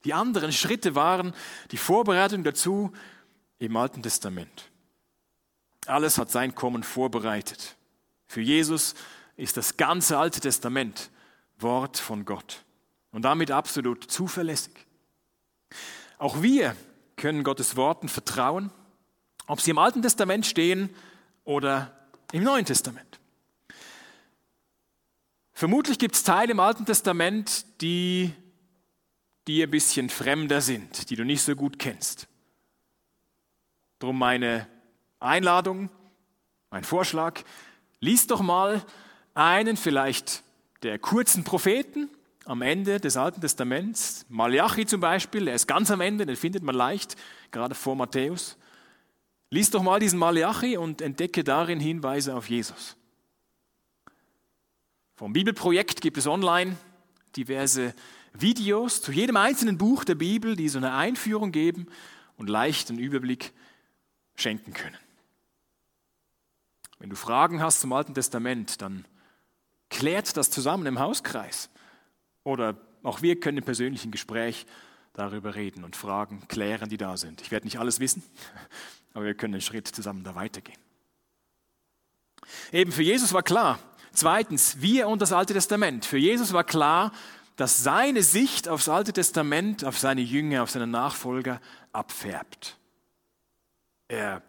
Die 0.04 0.14
anderen 0.14 0.52
Schritte 0.52 0.94
waren 0.94 1.34
die 1.70 1.76
Vorbereitung 1.76 2.44
dazu 2.44 2.92
im 3.58 3.76
Alten 3.76 4.02
Testament. 4.02 4.70
Alles 5.86 6.18
hat 6.18 6.30
sein 6.30 6.54
Kommen 6.54 6.82
vorbereitet. 6.82 7.76
Für 8.26 8.40
Jesus 8.40 8.94
ist 9.36 9.56
das 9.56 9.76
ganze 9.76 10.18
Alte 10.18 10.40
Testament 10.40 11.10
Wort 11.58 11.98
von 11.98 12.24
Gott 12.24 12.64
und 13.10 13.22
damit 13.22 13.50
absolut 13.50 14.04
zuverlässig. 14.04 14.74
Auch 16.18 16.42
wir 16.42 16.76
können 17.16 17.42
Gottes 17.42 17.76
Worten 17.76 18.08
vertrauen, 18.08 18.70
ob 19.46 19.60
sie 19.60 19.70
im 19.70 19.78
Alten 19.78 20.02
Testament 20.02 20.46
stehen 20.46 20.90
oder 21.44 21.96
im 22.32 22.44
Neuen 22.44 22.64
Testament. 22.64 23.17
Vermutlich 25.58 25.98
gibt 25.98 26.14
es 26.14 26.22
Teile 26.22 26.52
im 26.52 26.60
Alten 26.60 26.86
Testament, 26.86 27.64
die 27.80 28.32
dir 29.48 29.66
ein 29.66 29.70
bisschen 29.72 30.08
fremder 30.08 30.60
sind, 30.60 31.10
die 31.10 31.16
du 31.16 31.24
nicht 31.24 31.42
so 31.42 31.56
gut 31.56 31.80
kennst. 31.80 32.28
Drum 33.98 34.20
meine 34.20 34.68
Einladung, 35.18 35.90
mein 36.70 36.84
Vorschlag, 36.84 37.40
lies 37.98 38.28
doch 38.28 38.40
mal 38.40 38.84
einen 39.34 39.76
vielleicht 39.76 40.44
der 40.84 41.00
kurzen 41.00 41.42
Propheten 41.42 42.08
am 42.44 42.62
Ende 42.62 43.00
des 43.00 43.16
Alten 43.16 43.40
Testaments, 43.40 44.26
Malachi 44.28 44.86
zum 44.86 45.00
Beispiel, 45.00 45.46
der 45.46 45.54
ist 45.54 45.66
ganz 45.66 45.90
am 45.90 46.00
Ende, 46.00 46.24
den 46.24 46.36
findet 46.36 46.62
man 46.62 46.76
leicht, 46.76 47.16
gerade 47.50 47.74
vor 47.74 47.96
Matthäus. 47.96 48.56
Lies 49.50 49.72
doch 49.72 49.82
mal 49.82 49.98
diesen 49.98 50.20
Malachi 50.20 50.76
und 50.76 51.02
entdecke 51.02 51.42
darin 51.42 51.80
Hinweise 51.80 52.36
auf 52.36 52.48
Jesus. 52.48 52.97
Vom 55.18 55.32
Bibelprojekt 55.32 56.00
gibt 56.00 56.16
es 56.16 56.28
online 56.28 56.76
diverse 57.34 57.92
Videos 58.34 59.02
zu 59.02 59.10
jedem 59.10 59.36
einzelnen 59.36 59.76
Buch 59.76 60.04
der 60.04 60.14
Bibel, 60.14 60.54
die 60.54 60.68
so 60.68 60.78
eine 60.78 60.94
Einführung 60.94 61.50
geben 61.50 61.88
und 62.36 62.48
leichten 62.48 63.00
Überblick 63.00 63.52
schenken 64.36 64.74
können. 64.74 64.96
Wenn 67.00 67.10
du 67.10 67.16
Fragen 67.16 67.60
hast 67.60 67.80
zum 67.80 67.92
Alten 67.92 68.14
Testament, 68.14 68.80
dann 68.80 69.06
klärt 69.90 70.36
das 70.36 70.52
zusammen 70.52 70.86
im 70.86 71.00
Hauskreis. 71.00 71.68
Oder 72.44 72.76
auch 73.02 73.20
wir 73.20 73.40
können 73.40 73.58
im 73.58 73.64
persönlichen 73.64 74.12
Gespräch 74.12 74.66
darüber 75.14 75.56
reden 75.56 75.82
und 75.82 75.96
Fragen 75.96 76.46
klären, 76.46 76.90
die 76.90 76.96
da 76.96 77.16
sind. 77.16 77.40
Ich 77.40 77.50
werde 77.50 77.66
nicht 77.66 77.80
alles 77.80 77.98
wissen, 77.98 78.22
aber 79.14 79.24
wir 79.24 79.34
können 79.34 79.54
einen 79.54 79.62
Schritt 79.62 79.88
zusammen 79.88 80.22
da 80.22 80.36
weitergehen. 80.36 80.78
Eben 82.70 82.92
für 82.92 83.02
Jesus 83.02 83.32
war 83.32 83.42
klar, 83.42 83.80
zweitens, 84.18 84.80
wir 84.80 85.08
und 85.08 85.22
das 85.22 85.32
Alte 85.32 85.54
Testament. 85.54 86.04
Für 86.04 86.18
Jesus 86.18 86.52
war 86.52 86.64
klar, 86.64 87.12
dass 87.56 87.82
seine 87.82 88.22
Sicht 88.22 88.68
aufs 88.68 88.88
Alte 88.88 89.12
Testament, 89.12 89.84
auf 89.84 89.98
seine 89.98 90.20
Jünger, 90.20 90.62
auf 90.62 90.70
seine 90.70 90.86
Nachfolger 90.86 91.60
abfärbt. 91.92 92.76
Er 94.06 94.42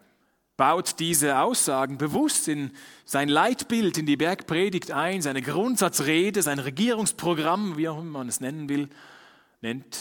baut 0.57 0.99
diese 0.99 1.39
Aussagen 1.39 1.97
bewusst 1.97 2.47
in 2.47 2.71
sein 3.05 3.29
Leitbild, 3.29 3.97
in 3.97 4.05
die 4.05 4.17
Bergpredigt 4.17 4.91
ein, 4.91 5.21
seine 5.21 5.41
Grundsatzrede, 5.41 6.41
sein 6.41 6.59
Regierungsprogramm, 6.59 7.77
wie 7.77 7.89
auch 7.89 7.99
immer 7.99 8.19
man 8.19 8.27
es 8.27 8.41
nennen 8.41 8.69
will, 8.69 8.89
nennt 9.61 9.97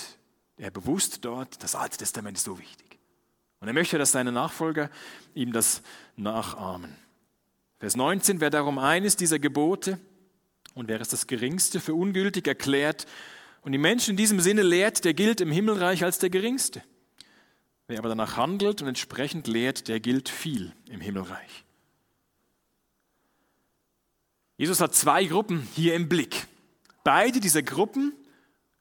er 0.56 0.70
bewusst 0.70 1.24
dort, 1.24 1.62
das 1.62 1.74
Alte 1.74 1.96
Testament 1.96 2.36
ist 2.36 2.44
so 2.44 2.58
wichtig. 2.58 2.98
Und 3.60 3.68
er 3.68 3.74
möchte, 3.74 3.98
dass 3.98 4.12
seine 4.12 4.32
Nachfolger 4.32 4.90
ihm 5.34 5.52
das 5.52 5.82
nachahmen. 6.16 6.96
Vers 7.78 7.96
19, 7.96 8.40
wer 8.40 8.50
darum 8.50 8.78
eines 8.78 9.16
dieser 9.16 9.38
Gebote, 9.38 9.98
und 10.78 10.88
wer 10.88 11.00
es 11.00 11.08
das 11.08 11.26
Geringste 11.26 11.80
für 11.80 11.94
ungültig 11.94 12.46
erklärt 12.46 13.06
und 13.62 13.72
die 13.72 13.78
Menschen 13.78 14.12
in 14.12 14.16
diesem 14.16 14.40
Sinne 14.40 14.62
lehrt, 14.62 15.04
der 15.04 15.12
gilt 15.12 15.40
im 15.40 15.50
Himmelreich 15.50 16.04
als 16.04 16.20
der 16.20 16.30
Geringste. 16.30 16.82
Wer 17.88 17.98
aber 17.98 18.10
danach 18.10 18.36
handelt 18.36 18.80
und 18.80 18.88
entsprechend 18.88 19.48
lehrt, 19.48 19.88
der 19.88 19.98
gilt 19.98 20.28
viel 20.28 20.72
im 20.88 21.00
Himmelreich. 21.00 21.64
Jesus 24.56 24.80
hat 24.80 24.94
zwei 24.94 25.24
Gruppen 25.24 25.66
hier 25.74 25.94
im 25.94 26.08
Blick. 26.08 26.46
Beide 27.02 27.40
dieser 27.40 27.62
Gruppen 27.62 28.12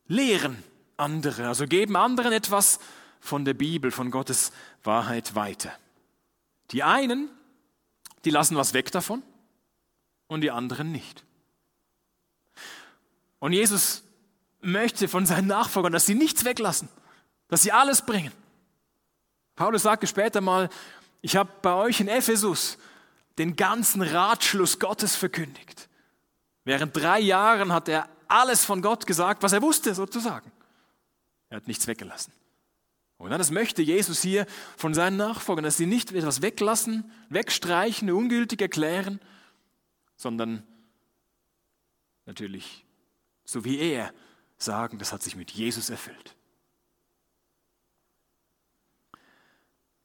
lehren 0.08 0.62
andere, 0.98 1.48
also 1.48 1.66
geben 1.66 1.96
anderen 1.96 2.32
etwas 2.32 2.80
von 3.20 3.44
der 3.44 3.54
Bibel, 3.54 3.92
von 3.92 4.12
Gottes 4.12 4.52
Wahrheit 4.84 5.36
weiter. 5.36 5.72
Die 6.72 6.84
einen, 6.84 7.30
die 8.26 8.30
lassen 8.30 8.56
was 8.56 8.74
weg 8.74 8.92
davon 8.92 9.24
und 10.28 10.42
die 10.42 10.52
anderen 10.52 10.92
nicht. 10.92 11.24
Und 13.40 13.54
Jesus 13.54 14.04
möchte 14.62 15.08
von 15.08 15.26
seinen 15.26 15.48
Nachfolgern, 15.48 15.94
dass 15.94 16.06
sie 16.06 16.16
nichts 16.16 16.44
weglassen, 16.46 16.90
dass 17.48 17.62
sie 17.62 17.72
alles 17.72 18.02
bringen. 18.02 18.34
Paulus 19.56 19.84
sagte 19.84 20.08
später 20.08 20.42
mal, 20.42 20.70
ich 21.22 21.36
habe 21.36 21.52
bei 21.62 21.74
euch 21.74 22.00
in 22.00 22.08
Ephesus 22.08 22.78
den 23.38 23.56
ganzen 23.56 24.02
Ratschluss 24.02 24.80
Gottes 24.80 25.16
verkündigt. 25.16 25.90
Während 26.64 26.96
drei 26.96 27.20
Jahren 27.20 27.72
hat 27.72 27.88
er 27.88 28.10
alles 28.28 28.66
von 28.66 28.82
Gott 28.82 29.08
gesagt, 29.08 29.44
was 29.44 29.54
er 29.54 29.62
wusste 29.62 29.94
sozusagen. 29.96 30.52
Er 31.50 31.58
hat 31.58 31.68
nichts 31.68 31.88
weggelassen. 31.88 32.34
Und 33.18 33.32
das 33.32 33.52
möchte 33.52 33.82
Jesus 33.82 34.22
hier 34.22 34.46
von 34.78 34.94
seinen 34.94 35.18
Nachfolgern, 35.18 35.64
dass 35.64 35.78
sie 35.78 35.88
nicht 35.88 36.12
etwas 36.12 36.42
weglassen, 36.42 37.12
wegstreichen, 37.30 38.12
ungültig 38.12 38.62
erklären, 38.62 39.20
sondern 40.16 40.64
natürlich 42.26 42.86
so 43.48 43.64
wie 43.64 43.80
er, 43.80 44.14
sagen, 44.58 45.00
das 45.00 45.14
hat 45.14 45.24
sich 45.24 45.36
mit 45.36 45.52
Jesus 45.52 45.90
erfüllt. 45.90 46.36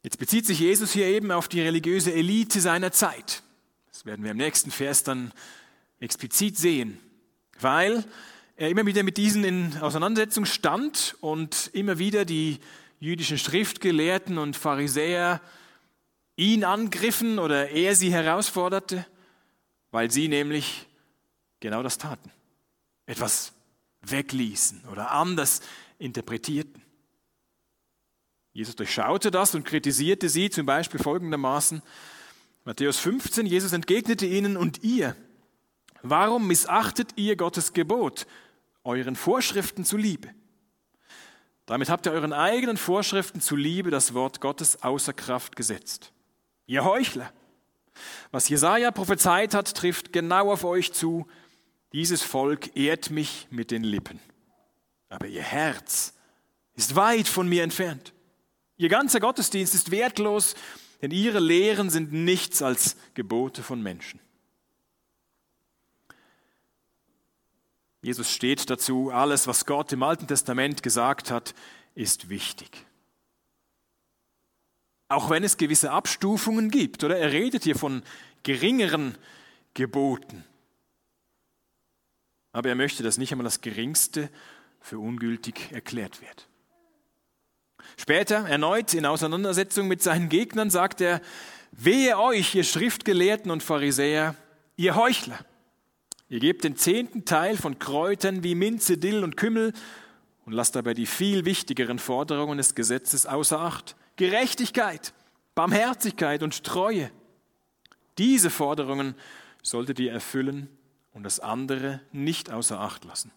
Jetzt 0.03 0.19
bezieht 0.19 0.47
sich 0.47 0.61
Jesus 0.61 0.93
hier 0.93 1.07
eben 1.07 1.31
auf 1.31 1.49
die 1.49 1.61
religiöse 1.61 2.13
Elite 2.13 2.61
seiner 2.61 2.93
Zeit. 2.93 3.43
Das 3.91 4.05
werden 4.05 4.25
wir 4.25 4.31
im 4.31 4.37
nächsten 4.37 4.71
Vers 4.71 5.05
dann 5.05 5.33
explizit 6.01 6.57
sehen, 6.57 6.99
weil 7.61 8.05
er 8.57 8.69
immer 8.69 8.87
wieder 8.87 9.03
mit 9.03 9.17
diesen 9.17 9.45
in 9.45 9.77
Auseinandersetzung 9.79 10.45
stand 10.45 11.17
und 11.21 11.71
immer 11.73 11.99
wieder 11.99 12.25
die 12.25 12.59
jüdischen 13.03 13.37
Schriftgelehrten 13.37 14.39
und 14.39 14.57
Pharisäer 14.57 15.41
ihn 16.37 16.63
angriffen 16.63 17.41
oder 17.41 17.71
er 17.71 17.97
sie 17.97 18.13
herausforderte, 18.13 19.05
weil 19.91 20.09
sie 20.13 20.29
nämlich 20.29 20.87
genau 21.59 21.83
das 21.83 21.99
taten 21.99 22.31
etwas 23.07 23.53
wegließen 24.03 24.85
oder 24.93 25.11
anders 25.11 25.63
interpretierten. 25.99 26.81
Jesus 28.53 28.77
durchschaute 28.77 29.33
das 29.33 29.57
und 29.57 29.65
kritisierte 29.65 30.29
sie 30.29 30.49
zum 30.49 30.67
Beispiel 30.67 31.01
folgendermaßen. 31.01 31.83
Matthäus 32.65 32.99
15, 33.01 33.47
Jesus 33.47 33.73
entgegnete 33.73 34.27
ihnen, 34.27 34.57
und 34.57 34.85
ihr, 34.85 35.17
warum 36.03 36.47
missachtet 36.47 37.11
ihr 37.17 37.35
Gottes 37.35 37.73
Gebot, 37.73 38.29
euren 38.85 39.17
Vorschriften 39.17 39.85
zuliebe. 39.85 40.33
Damit 41.67 41.89
habt 41.89 42.07
ihr 42.07 42.13
euren 42.13 42.33
eigenen 42.33 42.77
Vorschriften 42.77 43.41
zuliebe 43.41 43.91
das 43.91 44.15
Wort 44.15 44.41
Gottes 44.41 44.83
außer 44.83 45.13
Kraft 45.13 45.57
gesetzt. 45.57 46.13
Ihr 46.67 46.85
Heuchler! 46.85 47.33
Was 48.31 48.49
Jesaja 48.49 48.91
prophezeit 48.91 49.55
hat, 49.55 49.75
trifft 49.75 50.13
genau 50.13 50.51
auf 50.51 50.65
euch 50.65 50.93
zu. 50.93 51.27
Dieses 51.93 52.23
Volk 52.23 52.75
ehrt 52.77 53.11
mich 53.11 53.47
mit 53.51 53.71
den 53.71 53.85
Lippen. 53.85 54.19
Aber 55.09 55.27
ihr 55.27 55.43
Herz 55.43 56.15
ist 56.75 56.97
weit 56.97 57.29
von 57.29 57.49
mir 57.49 57.63
entfernt. 57.63 58.15
Ihr 58.79 58.89
ganzer 58.89 59.21
Gottesdienst 59.21 59.75
ist 59.75 59.91
wertlos, 59.91 60.55
denn 61.03 61.11
ihre 61.11 61.39
Lehren 61.39 61.91
sind 61.91 62.13
nichts 62.13 62.63
als 62.63 62.97
Gebote 63.15 63.63
von 63.63 63.83
Menschen. 63.83 64.21
Jesus 68.03 68.33
steht 68.33 68.69
dazu, 68.69 69.11
alles, 69.11 69.47
was 69.47 69.65
Gott 69.65 69.93
im 69.93 70.03
Alten 70.03 70.27
Testament 70.27 70.83
gesagt 70.83 71.31
hat, 71.31 71.55
ist 71.95 72.29
wichtig. 72.29 72.85
Auch 75.09 75.31
wenn 75.31 75.45
es 75.45 75.57
gewisse 75.57 75.93
Abstufungen 75.93 76.71
gibt, 76.71 77.05
oder? 77.05 77.17
Er 77.17 77.33
redet 77.33 77.63
hier 77.63 77.77
von 77.77 78.03
geringeren 78.43 79.17
Geboten. 79.75 80.45
Aber 82.53 82.69
er 82.69 82.75
möchte, 82.75 83.03
dass 83.05 83.19
nicht 83.19 83.31
einmal 83.31 83.45
das 83.45 83.61
Geringste 83.61 84.31
für 84.81 84.99
ungültig 84.99 85.71
erklärt 85.71 86.21
wird. 86.21 86.49
Später, 87.97 88.49
erneut 88.49 88.95
in 88.95 89.07
Auseinandersetzung 89.07 89.87
mit 89.87 90.03
seinen 90.03 90.29
Gegnern, 90.29 90.71
sagt 90.71 91.01
er, 91.01 91.21
wehe 91.71 92.19
euch, 92.19 92.55
ihr 92.55 92.65
Schriftgelehrten 92.65 93.51
und 93.51 93.63
Pharisäer, 93.63 94.35
ihr 94.77 94.97
Heuchler. 94.97 95.39
Ihr 96.33 96.41
gebt 96.41 96.65
den 96.65 96.77
zehnten 96.77 97.27
Teil 97.27 97.59
von 97.59 97.79
Kräutern 97.79 98.43
wie 98.43 98.55
Minze, 98.55 98.97
Dill 98.97 99.23
und 99.23 99.37
Kümmel 99.37 99.75
und 100.47 100.55
lasst 100.55 100.75
dabei 100.75 100.95
die 100.95 101.05
viel 101.05 101.45
wichtigeren 101.45 101.99
Forderungen 101.99 102.57
des 102.57 102.75
Gesetzes 102.75 103.27
außer 103.27 103.61
Acht. 103.61 103.97
Gerechtigkeit, 104.17 105.13
Barmherzigkeit 105.55 106.43
und 106.43 106.65
Treue. 106.65 107.11
Diese 108.17 108.49
Forderungen 108.49 109.15
solltet 109.63 110.01
ihr 110.01 110.11
erfüllen 110.11 110.71
und 111.13 111.25
das 111.25 111.39
andere 111.39 112.01
nicht 112.13 112.51
außer 112.51 112.81
Acht 112.81 113.05
lassen. 113.05 113.31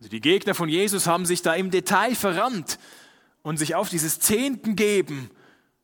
Also 0.00 0.10
die 0.10 0.20
Gegner 0.20 0.54
von 0.54 0.68
Jesus 0.68 1.06
haben 1.06 1.24
sich 1.24 1.40
da 1.40 1.54
im 1.54 1.70
Detail 1.70 2.14
verrannt 2.14 2.78
und 3.40 3.56
sich 3.56 3.74
auf 3.74 3.88
dieses 3.88 4.20
Zehnten 4.20 4.76
geben 4.76 5.30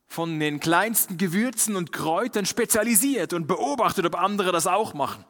von 0.09 0.39
den 0.39 0.59
kleinsten 0.59 1.17
Gewürzen 1.17 1.75
und 1.75 1.93
Kräutern 1.93 2.47
spezialisiert 2.47 3.31
und 3.31 3.47
beobachtet, 3.47 4.05
ob 4.07 4.15
andere 4.15 4.51
das 4.51 4.65
auch 4.65 4.95
machen. 4.95 5.23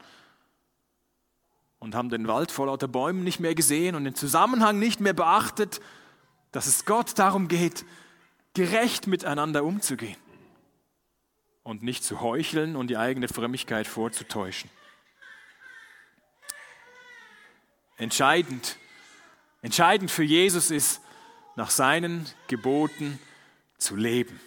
Und 1.79 1.95
haben 1.95 2.09
den 2.09 2.27
Wald 2.27 2.49
vor 2.49 2.67
lauter 2.67 2.87
Bäumen 2.87 3.25
nicht 3.25 3.41
mehr 3.41 3.55
gesehen 3.55 3.95
und 3.95 4.05
den 4.05 4.15
Zusammenhang 4.15 4.79
nicht 4.79 5.01
mehr 5.01 5.13
beachtet, 5.13 5.81
dass 6.53 6.65
es 6.65 6.85
Gott 6.85 7.19
darum 7.19 7.49
geht, 7.49 7.85
gerecht 8.53 9.05
miteinander 9.05 9.65
umzugehen 9.65 10.17
und 11.63 11.83
nicht 11.83 12.03
zu 12.03 12.21
heucheln 12.21 12.77
und 12.77 12.87
die 12.87 12.97
eigene 12.97 13.27
Frömmigkeit 13.27 13.85
vorzutäuschen. 13.85 14.69
Entscheidend, 17.97 18.77
entscheidend 19.61 20.09
für 20.09 20.23
Jesus 20.23 20.71
ist, 20.71 21.01
nach 21.57 21.69
seinen 21.69 22.25
Geboten 22.47 23.19
zu 23.77 23.97
leben 23.97 24.39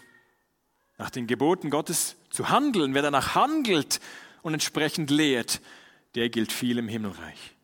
nach 1.02 1.10
den 1.10 1.26
Geboten 1.26 1.68
Gottes 1.68 2.14
zu 2.30 2.48
handeln. 2.48 2.94
Wer 2.94 3.02
danach 3.02 3.34
handelt 3.34 3.98
und 4.42 4.52
entsprechend 4.52 5.10
lehrt, 5.10 5.60
der 6.14 6.28
gilt 6.28 6.52
viel 6.52 6.78
im 6.78 6.86
Himmelreich. 6.86 7.56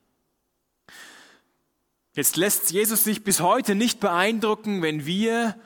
Jetzt 2.14 2.36
lässt 2.36 2.72
Jesus 2.72 3.04
sich 3.04 3.22
bis 3.22 3.40
heute 3.40 3.76
nicht 3.76 4.00
beeindrucken, 4.00 4.82
wenn 4.82 5.06
wir 5.06 5.56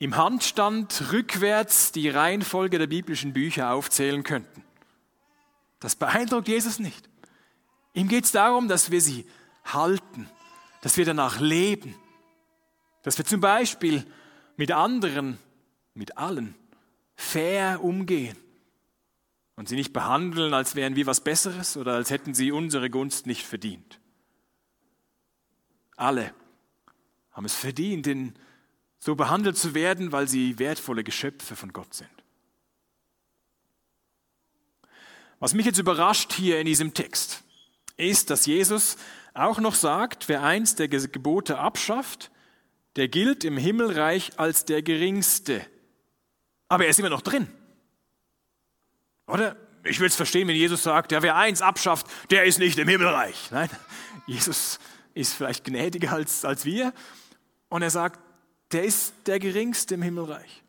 im 0.00 0.16
Handstand 0.16 1.12
rückwärts 1.12 1.92
die 1.92 2.08
Reihenfolge 2.08 2.80
der 2.80 2.88
biblischen 2.88 3.32
Bücher 3.32 3.74
aufzählen 3.74 4.24
könnten. 4.24 4.64
Das 5.78 5.94
beeindruckt 5.94 6.48
Jesus 6.48 6.80
nicht. 6.80 7.08
Ihm 7.94 8.08
geht 8.08 8.24
es 8.24 8.32
darum, 8.32 8.66
dass 8.66 8.90
wir 8.90 9.00
sie 9.00 9.24
halten, 9.64 10.28
dass 10.82 10.96
wir 10.96 11.04
danach 11.04 11.38
leben, 11.38 11.94
dass 13.04 13.18
wir 13.18 13.24
zum 13.24 13.40
Beispiel 13.40 14.04
mit 14.56 14.72
anderen, 14.72 15.38
mit 15.94 16.18
allen 16.18 16.56
fair 17.20 17.84
umgehen 17.84 18.36
und 19.54 19.68
sie 19.68 19.76
nicht 19.76 19.92
behandeln, 19.92 20.54
als 20.54 20.74
wären 20.74 20.96
wir 20.96 21.06
was 21.06 21.22
Besseres 21.22 21.76
oder 21.76 21.92
als 21.92 22.10
hätten 22.10 22.32
sie 22.32 22.50
unsere 22.50 22.88
Gunst 22.88 23.26
nicht 23.26 23.46
verdient. 23.46 24.00
Alle 25.96 26.34
haben 27.32 27.44
es 27.44 27.54
verdient, 27.54 28.06
in 28.06 28.34
so 28.98 29.16
behandelt 29.16 29.58
zu 29.58 29.74
werden, 29.74 30.12
weil 30.12 30.28
sie 30.28 30.58
wertvolle 30.58 31.04
Geschöpfe 31.04 31.56
von 31.56 31.72
Gott 31.72 31.92
sind. 31.92 32.10
Was 35.38 35.54
mich 35.54 35.66
jetzt 35.66 35.78
überrascht 35.78 36.32
hier 36.32 36.58
in 36.58 36.66
diesem 36.66 36.94
Text, 36.94 37.44
ist, 37.96 38.30
dass 38.30 38.46
Jesus 38.46 38.96
auch 39.34 39.58
noch 39.58 39.74
sagt, 39.74 40.28
wer 40.28 40.42
eins 40.42 40.74
der 40.74 40.88
Gebote 40.88 41.58
abschafft, 41.58 42.30
der 42.96 43.08
gilt 43.08 43.44
im 43.44 43.58
Himmelreich 43.58 44.38
als 44.38 44.64
der 44.64 44.82
Geringste 44.82 45.64
aber 46.70 46.84
er 46.84 46.90
ist 46.90 46.98
immer 47.00 47.10
noch 47.10 47.20
drin. 47.20 47.48
Oder? 49.26 49.56
Ich 49.82 49.98
will 49.98 50.06
es 50.06 50.14
verstehen, 50.14 50.46
wenn 50.48 50.56
Jesus 50.56 50.82
sagt, 50.82 51.10
ja, 51.10 51.22
wer 51.22 51.36
eins 51.36 51.62
abschafft, 51.62 52.06
der 52.30 52.44
ist 52.44 52.58
nicht 52.58 52.78
im 52.78 52.86
Himmelreich. 52.86 53.50
Nein, 53.50 53.68
Jesus 54.26 54.78
ist 55.14 55.34
vielleicht 55.34 55.64
gnädiger 55.64 56.12
als, 56.12 56.44
als 56.44 56.64
wir. 56.64 56.92
Und 57.68 57.82
er 57.82 57.90
sagt, 57.90 58.20
der 58.72 58.84
ist 58.84 59.14
der 59.26 59.40
Geringste 59.40 59.94
im 59.94 60.02
Himmelreich. 60.02 60.62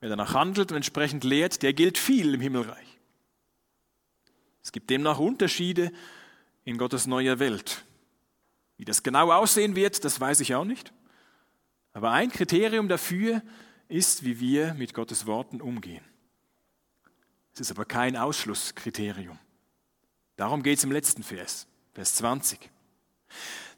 Wer 0.00 0.10
danach 0.10 0.34
handelt 0.34 0.72
und 0.72 0.76
entsprechend 0.76 1.24
lehrt, 1.24 1.62
der 1.62 1.72
gilt 1.72 1.96
viel 1.96 2.34
im 2.34 2.40
Himmelreich. 2.40 2.98
Es 4.62 4.72
gibt 4.72 4.90
demnach 4.90 5.18
Unterschiede 5.18 5.90
in 6.64 6.76
Gottes 6.76 7.06
neuer 7.06 7.38
Welt. 7.38 7.84
Wie 8.76 8.84
das 8.84 9.02
genau 9.02 9.32
aussehen 9.32 9.74
wird, 9.74 10.04
das 10.04 10.20
weiß 10.20 10.40
ich 10.40 10.54
auch 10.54 10.64
nicht. 10.64 10.92
Aber 11.92 12.10
ein 12.10 12.30
Kriterium 12.30 12.88
dafür 12.88 13.42
ist, 13.90 14.24
wie 14.24 14.40
wir 14.40 14.74
mit 14.74 14.94
Gottes 14.94 15.26
Worten 15.26 15.60
umgehen. 15.60 16.04
Es 17.52 17.60
ist 17.60 17.70
aber 17.70 17.84
kein 17.84 18.16
Ausschlusskriterium. 18.16 19.38
Darum 20.36 20.62
geht 20.62 20.78
es 20.78 20.84
im 20.84 20.92
letzten 20.92 21.22
Vers, 21.22 21.66
Vers 21.92 22.14
20. 22.14 22.70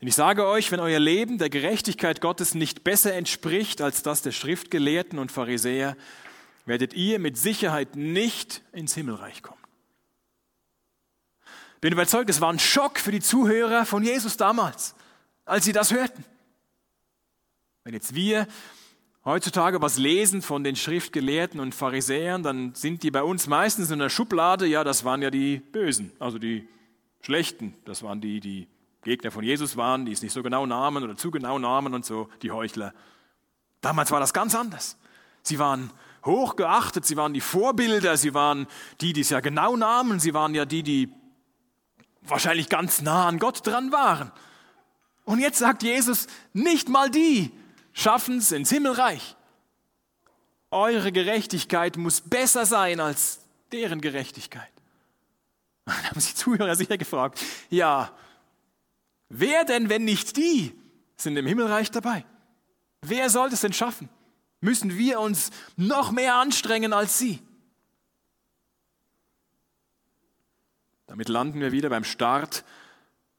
Denn 0.01 0.09
ich 0.09 0.15
sage 0.15 0.47
euch, 0.47 0.71
wenn 0.71 0.81
euer 0.81 0.99
Leben 0.99 1.39
der 1.39 1.51
Gerechtigkeit 1.51 2.21
Gottes 2.21 2.55
nicht 2.55 2.85
besser 2.85 3.15
entspricht 3.15 3.81
als 3.81 4.03
das 4.03 4.23
der 4.23 4.33
Schriftgelehrten 4.33 5.19
und 5.19 5.33
Pharisäer, 5.33 5.97
werdet 6.67 6.95
ihr 6.95 7.19
mit 7.19 7.37
Sicherheit 7.37 7.97
nicht 7.97 8.63
ins 8.73 8.95
Himmelreich 8.95 9.43
kommen. 9.43 9.63
Bin 11.81 11.93
überzeugt, 11.93 12.31
es 12.31 12.41
war 12.41 12.53
ein 12.53 12.61
Schock 12.61 13.01
für 13.01 13.11
die 13.11 13.21
Zuhörer 13.21 13.85
von 13.85 14.05
Jesus 14.05 14.37
damals, 14.37 14.95
als 15.45 15.65
sie 15.65 15.73
das 15.73 15.93
hörten. 15.93 16.25
Wenn 17.83 17.95
jetzt 17.95 18.15
wir 18.15 18.47
heutzutage 19.25 19.81
was 19.81 19.99
lesen 19.99 20.43
von 20.43 20.65
den 20.65 20.77
Schriftgelehrten 20.77 21.61
und 21.61 21.75
Pharisäern, 21.75 22.43
dann 22.43 22.75
sind 22.75 23.03
die 23.03 23.11
bei 23.11 23.23
uns 23.23 23.47
meistens 23.47 23.91
in 23.91 23.99
der 23.99 24.09
Schublade, 24.09 24.67
ja, 24.67 24.85
das 24.85 25.05
waren 25.05 25.23
ja 25.23 25.31
die 25.31 25.59
Bösen, 25.59 26.13
also 26.19 26.39
die 26.39 26.69
Schlechten, 27.21 27.75
das 27.85 28.03
waren 28.03 28.21
die, 28.21 28.41
die 28.41 28.69
Gegner 29.03 29.31
von 29.31 29.45
Jesus 29.45 29.77
waren, 29.77 30.07
die 30.07 30.13
es 30.13 30.23
nicht 30.23 30.33
so 30.33 30.43
genau 30.43 30.67
nahmen 30.67 31.03
oder 31.03 31.17
zu 31.17 31.31
genau 31.31 31.59
nahmen 31.59 31.95
und 31.95 32.05
so, 32.05 32.29
die 32.43 32.51
Heuchler. 32.51 32.95
Damals 33.81 34.11
war 34.13 34.21
das 34.21 34.33
ganz 34.33 34.55
anders. 34.55 34.97
Sie 35.43 35.59
waren 35.59 35.91
hochgeachtet, 36.25 37.05
sie 37.05 37.17
waren 37.17 37.35
die 37.35 37.41
Vorbilder, 37.41 38.17
sie 38.17 38.33
waren 38.33 38.67
die, 39.01 39.13
die 39.13 39.23
es 39.23 39.31
ja 39.31 39.41
genau 39.41 39.77
nahmen, 39.77 40.21
sie 40.21 40.35
waren 40.35 40.55
ja 40.55 40.65
die, 40.65 40.85
die 40.85 41.13
wahrscheinlich 42.23 42.69
ganz 42.69 43.03
nah 43.03 43.27
an 43.27 43.41
Gott 43.41 43.67
dran 43.67 43.91
waren. 43.91 44.31
Und 45.25 45.41
jetzt 45.41 45.59
sagt 45.59 45.83
Jesus, 45.83 46.29
nicht 46.53 46.89
mal 46.89 47.11
die, 47.11 47.51
schaffen 47.93 48.39
es 48.39 48.53
ins 48.53 48.71
Himmelreich. 48.71 49.37
Eure 50.71 51.13
Gerechtigkeit 51.13 51.97
muss 51.97 52.21
besser 52.21 52.67
sein 52.67 53.01
als 53.01 53.41
deren 53.73 54.01
Gerechtigkeit. 54.01 54.71
Dann 55.85 56.11
haben 56.11 56.21
sich 56.21 56.35
Zuhörer 56.35 56.77
sicher 56.77 56.97
gefragt, 56.97 57.41
ja, 57.69 58.17
wer 59.29 59.65
denn, 59.65 59.89
wenn 59.89 60.05
nicht 60.05 60.37
die, 60.37 60.75
sind 61.17 61.37
im 61.37 61.47
Himmelreich 61.47 61.91
dabei? 61.91 62.25
Wer 63.03 63.31
soll 63.31 63.49
es 63.53 63.61
denn 63.61 63.73
schaffen? 63.73 64.09
Müssen 64.61 64.97
wir 64.97 65.21
uns 65.21 65.51
noch 65.77 66.13
mehr 66.13 66.37
anstrengen 66.37 66.93
als 66.93 67.19
sie? 67.19 67.41
Damit 71.07 71.29
landen 71.29 71.61
wir 71.61 71.73
wieder 71.73 71.91
beim 71.91 72.05
Start 72.05 72.65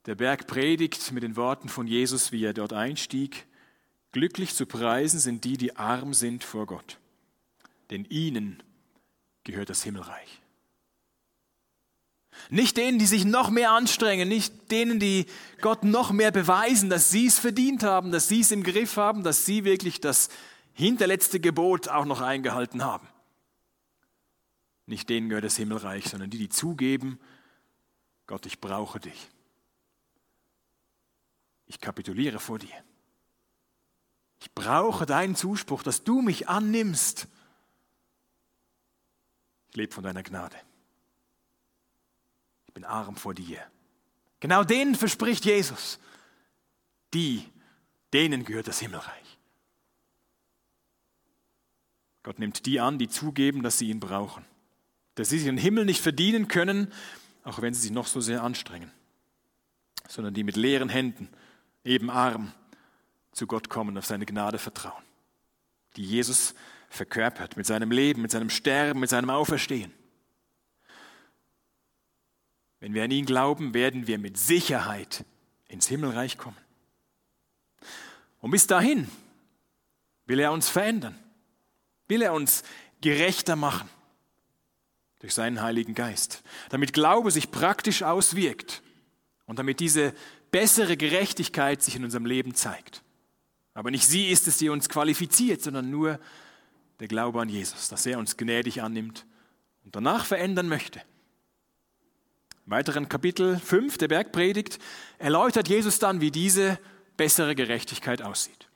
der 0.05 0.15
Bergpredigt 0.15 1.11
mit 1.11 1.23
den 1.23 1.37
Worten 1.37 1.69
von 1.69 1.87
Jesus, 1.87 2.31
wie 2.31 2.43
er 2.43 2.53
dort 2.53 2.73
einstieg. 2.73 3.47
Glücklich 4.13 4.53
zu 4.53 4.67
preisen 4.67 5.19
sind 5.19 5.43
die, 5.43 5.57
die 5.57 5.75
arm 5.75 6.13
sind 6.13 6.43
vor 6.43 6.67
Gott, 6.67 6.99
denn 7.89 8.05
ihnen 8.05 8.61
gehört 9.43 9.69
das 9.69 9.83
Himmelreich. 9.83 10.39
Nicht 12.49 12.77
denen, 12.77 12.99
die 12.99 13.07
sich 13.07 13.25
noch 13.25 13.49
mehr 13.49 13.71
anstrengen, 13.71 14.29
nicht 14.29 14.71
denen, 14.71 14.99
die 14.99 15.25
Gott 15.61 15.83
noch 15.83 16.11
mehr 16.11 16.31
beweisen, 16.31 16.89
dass 16.89 17.09
sie 17.09 17.25
es 17.25 17.39
verdient 17.39 17.81
haben, 17.81 18.11
dass 18.11 18.27
sie 18.27 18.41
es 18.41 18.51
im 18.51 18.63
Griff 18.63 18.97
haben, 18.97 19.23
dass 19.23 19.47
sie 19.47 19.63
wirklich 19.63 19.99
das 19.99 20.29
hinterletzte 20.73 21.39
Gebot 21.39 21.87
auch 21.87 22.05
noch 22.05 22.21
eingehalten 22.21 22.83
haben. 22.83 23.07
Nicht 24.85 25.09
denen 25.09 25.29
gehört 25.29 25.45
das 25.45 25.57
Himmelreich, 25.57 26.05
sondern 26.05 26.29
die, 26.29 26.37
die 26.37 26.49
zugeben, 26.49 27.19
Gott, 28.27 28.45
ich 28.45 28.59
brauche 28.61 28.99
dich. 28.99 29.29
Ich 31.65 31.79
kapituliere 31.79 32.39
vor 32.39 32.59
dir. 32.59 32.83
Brauche 34.55 35.05
deinen 35.05 35.35
Zuspruch, 35.35 35.83
dass 35.83 36.03
du 36.03 36.21
mich 36.21 36.47
annimmst. 36.47 37.27
Ich 39.69 39.75
lebe 39.75 39.93
von 39.93 40.03
deiner 40.03 40.23
Gnade. 40.23 40.55
Ich 42.67 42.73
bin 42.73 42.85
arm 42.85 43.15
vor 43.15 43.33
dir. 43.33 43.59
Genau 44.39 44.63
denen 44.63 44.95
verspricht 44.95 45.45
Jesus. 45.45 45.99
Die, 47.13 47.43
denen 48.13 48.45
gehört 48.45 48.67
das 48.67 48.79
Himmelreich. 48.79 49.39
Gott 52.23 52.39
nimmt 52.39 52.65
die 52.65 52.79
an, 52.79 52.97
die 52.97 53.09
zugeben, 53.09 53.63
dass 53.63 53.77
sie 53.77 53.89
ihn 53.89 53.99
brauchen. 53.99 54.45
Dass 55.15 55.29
sie 55.29 55.37
sich 55.37 55.45
den 55.45 55.57
Himmel 55.57 55.85
nicht 55.85 56.01
verdienen 56.01 56.47
können, 56.47 56.91
auch 57.43 57.61
wenn 57.61 57.73
sie 57.73 57.81
sich 57.81 57.91
noch 57.91 58.07
so 58.07 58.21
sehr 58.21 58.43
anstrengen, 58.43 58.91
sondern 60.07 60.33
die 60.33 60.43
mit 60.43 60.55
leeren 60.55 60.89
Händen, 60.89 61.29
eben 61.83 62.09
arm, 62.09 62.53
zu 63.33 63.47
Gott 63.47 63.69
kommen, 63.69 63.97
auf 63.97 64.05
seine 64.05 64.25
Gnade 64.25 64.57
vertrauen. 64.57 65.03
Die 65.97 66.03
Jesus 66.03 66.55
verkörpert 66.89 67.57
mit 67.57 67.65
seinem 67.65 67.91
Leben, 67.91 68.21
mit 68.21 68.31
seinem 68.31 68.49
Sterben, 68.49 68.99
mit 68.99 69.09
seinem 69.09 69.29
Auferstehen. 69.29 69.91
Wenn 72.79 72.93
wir 72.93 73.03
an 73.03 73.11
ihn 73.11 73.25
glauben, 73.25 73.73
werden 73.73 74.07
wir 74.07 74.17
mit 74.19 74.37
Sicherheit 74.37 75.25
ins 75.67 75.87
Himmelreich 75.87 76.37
kommen. 76.37 76.57
Und 78.39 78.51
bis 78.51 78.67
dahin 78.67 79.09
will 80.25 80.39
er 80.39 80.51
uns 80.51 80.69
verändern, 80.69 81.17
will 82.07 82.21
er 82.21 82.33
uns 82.33 82.63
gerechter 83.01 83.55
machen 83.55 83.89
durch 85.19 85.33
seinen 85.33 85.61
Heiligen 85.61 85.95
Geist, 85.95 86.43
damit 86.69 86.93
Glaube 86.93 87.31
sich 87.31 87.51
praktisch 87.51 88.03
auswirkt 88.03 88.83
und 89.45 89.59
damit 89.59 89.79
diese 89.79 90.13
bessere 90.51 90.97
Gerechtigkeit 90.97 91.81
sich 91.81 91.95
in 91.95 92.03
unserem 92.03 92.25
Leben 92.25 92.53
zeigt. 92.53 93.02
Aber 93.73 93.91
nicht 93.91 94.07
sie 94.07 94.29
ist 94.29 94.47
es, 94.47 94.57
die 94.57 94.69
uns 94.69 94.89
qualifiziert, 94.89 95.61
sondern 95.61 95.89
nur 95.89 96.19
der 96.99 97.07
Glaube 97.07 97.41
an 97.41 97.49
Jesus, 97.49 97.89
dass 97.89 98.05
er 98.05 98.19
uns 98.19 98.37
gnädig 98.37 98.81
annimmt 98.81 99.25
und 99.83 99.95
danach 99.95 100.25
verändern 100.25 100.67
möchte. 100.67 101.01
Im 102.65 102.71
weiteren 102.71 103.09
Kapitel 103.09 103.59
5 103.59 103.97
der 103.97 104.07
Bergpredigt 104.07 104.79
erläutert 105.17 105.67
Jesus 105.67 105.99
dann, 105.99 106.21
wie 106.21 106.31
diese 106.31 106.79
bessere 107.17 107.55
Gerechtigkeit 107.55 108.21
aussieht. 108.21 108.69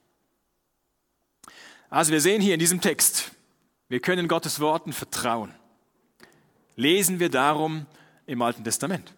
Also 1.89 2.11
wir 2.11 2.19
sehen 2.19 2.41
hier 2.41 2.53
in 2.53 2.59
diesem 2.59 2.81
Text, 2.81 3.31
wir 3.87 4.01
können 4.01 4.27
Gottes 4.27 4.59
Worten 4.59 4.91
vertrauen. 4.91 5.53
Lesen 6.75 7.19
wir 7.19 7.29
darum 7.29 7.85
im 8.25 8.41
Alten 8.41 8.63
Testament. 8.63 9.13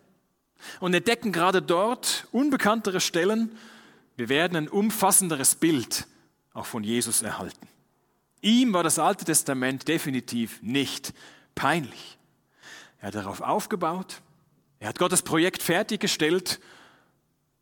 Und 0.80 0.94
entdecken 0.94 1.32
gerade 1.32 1.62
dort 1.62 2.28
unbekanntere 2.32 3.02
Stellen. 3.02 3.58
Wir 4.20 4.28
werden 4.28 4.58
ein 4.58 4.68
umfassenderes 4.68 5.56
Bild 5.56 6.06
auch 6.54 6.66
von 6.66 6.84
Jesus 6.84 7.22
erhalten. 7.22 7.70
Ihm 8.42 8.74
war 8.74 8.84
das 8.84 9.00
Alte 9.00 9.24
Testament 9.24 9.88
definitiv 9.88 10.62
nicht 10.62 11.14
peinlich. 11.56 12.18
Er 13.00 13.08
hat 13.08 13.16
darauf 13.16 13.40
aufgebaut, 13.40 14.22
er 14.80 14.90
hat 14.90 15.00
Gottes 15.00 15.22
Projekt 15.22 15.64
fertiggestellt 15.64 16.60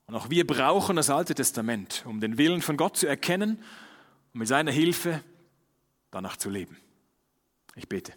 und 0.08 0.16
auch 0.16 0.32
wir 0.32 0.48
brauchen 0.48 0.96
das 0.96 1.12
Alte 1.12 1.36
Testament, 1.36 2.04
um 2.08 2.22
den 2.22 2.40
Willen 2.40 2.64
von 2.64 2.76
Gott 2.76 2.98
zu 2.98 3.06
erkennen 3.06 3.64
und 4.34 4.40
mit 4.40 4.48
seiner 4.48 4.72
Hilfe 4.72 5.22
danach 6.10 6.38
zu 6.38 6.50
leben. 6.50 6.76
Ich 7.76 7.88
bete. 7.88 8.14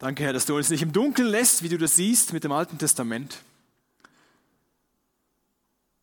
Danke, 0.00 0.24
Herr, 0.24 0.32
dass 0.32 0.46
du 0.46 0.56
uns 0.56 0.68
nicht 0.68 0.82
im 0.82 0.92
Dunkeln 0.92 1.28
lässt, 1.28 1.62
wie 1.62 1.68
du 1.68 1.78
das 1.78 1.94
siehst 1.94 2.32
mit 2.32 2.42
dem 2.42 2.50
Alten 2.50 2.78
Testament. 2.78 3.38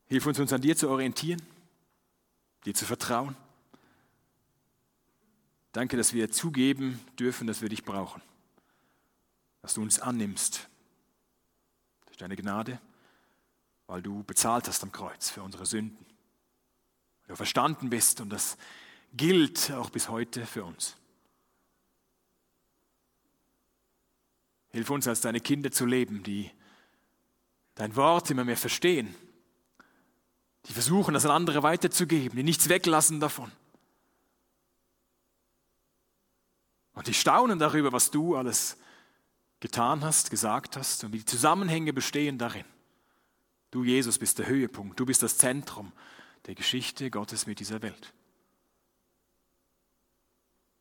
Hilf 0.07 0.25
uns, 0.25 0.39
uns 0.39 0.53
an 0.53 0.61
dir 0.61 0.75
zu 0.75 0.89
orientieren, 0.89 1.41
dir 2.65 2.73
zu 2.73 2.85
vertrauen. 2.85 3.35
Danke, 5.71 5.97
dass 5.97 6.13
wir 6.13 6.31
zugeben 6.31 6.99
dürfen, 7.19 7.47
dass 7.47 7.61
wir 7.61 7.69
dich 7.69 7.83
brauchen, 7.83 8.21
dass 9.61 9.73
du 9.73 9.81
uns 9.81 9.99
annimmst 9.99 10.69
durch 12.05 12.17
deine 12.17 12.35
Gnade, 12.35 12.79
weil 13.87 14.01
du 14.01 14.23
bezahlt 14.23 14.67
hast 14.67 14.83
am 14.83 14.91
Kreuz 14.91 15.29
für 15.29 15.43
unsere 15.43 15.65
Sünden, 15.65 16.05
weil 17.21 17.29
du 17.29 17.35
verstanden 17.35 17.89
bist 17.89 18.21
und 18.21 18.29
das 18.29 18.57
gilt 19.13 19.71
auch 19.71 19.89
bis 19.89 20.07
heute 20.09 20.45
für 20.45 20.63
uns. 20.63 20.95
Hilf 24.69 24.89
uns 24.89 25.07
als 25.07 25.21
deine 25.21 25.39
Kinder 25.39 25.71
zu 25.71 25.85
leben, 25.85 26.21
die 26.23 26.51
dein 27.75 27.95
Wort 27.95 28.29
immer 28.29 28.43
mehr 28.43 28.57
verstehen, 28.57 29.13
die 30.67 30.73
versuchen, 30.73 31.13
das 31.13 31.25
an 31.25 31.31
andere 31.31 31.63
weiterzugeben, 31.63 32.37
die 32.37 32.43
nichts 32.43 32.69
weglassen 32.69 33.19
davon. 33.19 33.51
Und 36.93 37.07
die 37.07 37.13
staunen 37.13 37.59
darüber, 37.59 37.91
was 37.91 38.09
du 38.09 38.35
alles 38.35 38.77
getan 39.59 40.03
hast, 40.03 40.31
gesagt 40.31 40.77
hast 40.77 41.03
und 41.03 41.13
wie 41.13 41.19
die 41.19 41.25
Zusammenhänge 41.25 41.93
bestehen 41.93 42.37
darin. 42.37 42.65
Du, 43.71 43.83
Jesus, 43.83 44.17
bist 44.17 44.39
der 44.39 44.47
Höhepunkt, 44.47 44.99
du 44.99 45.05
bist 45.05 45.21
das 45.21 45.37
Zentrum 45.37 45.91
der 46.45 46.55
Geschichte 46.55 47.09
Gottes 47.09 47.47
mit 47.47 47.59
dieser 47.59 47.81
Welt. 47.81 48.13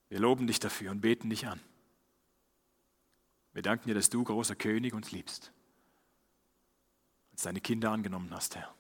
Wir 0.09 0.21
loben 0.21 0.47
dich 0.47 0.61
dafür 0.61 0.91
und 0.91 1.01
beten 1.01 1.31
dich 1.31 1.47
an. 1.47 1.61
Wir 3.53 3.63
danken 3.63 3.89
dir, 3.89 3.95
dass 3.95 4.11
du, 4.11 4.23
großer 4.23 4.55
König, 4.55 4.95
uns 4.95 5.11
liebst. 5.11 5.53
Als 7.33 7.43
deine 7.43 7.61
Kinder 7.61 7.91
angenommen 7.91 8.31
hast, 8.33 8.57
Herr. 8.57 8.73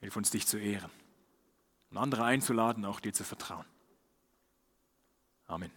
Hilf 0.00 0.16
uns, 0.16 0.30
dich 0.30 0.46
zu 0.46 0.58
ehren 0.58 0.90
und 1.90 1.96
andere 1.96 2.24
einzuladen, 2.24 2.84
auch 2.84 3.00
dir 3.00 3.12
zu 3.12 3.24
vertrauen. 3.24 3.66
Amen. 5.46 5.72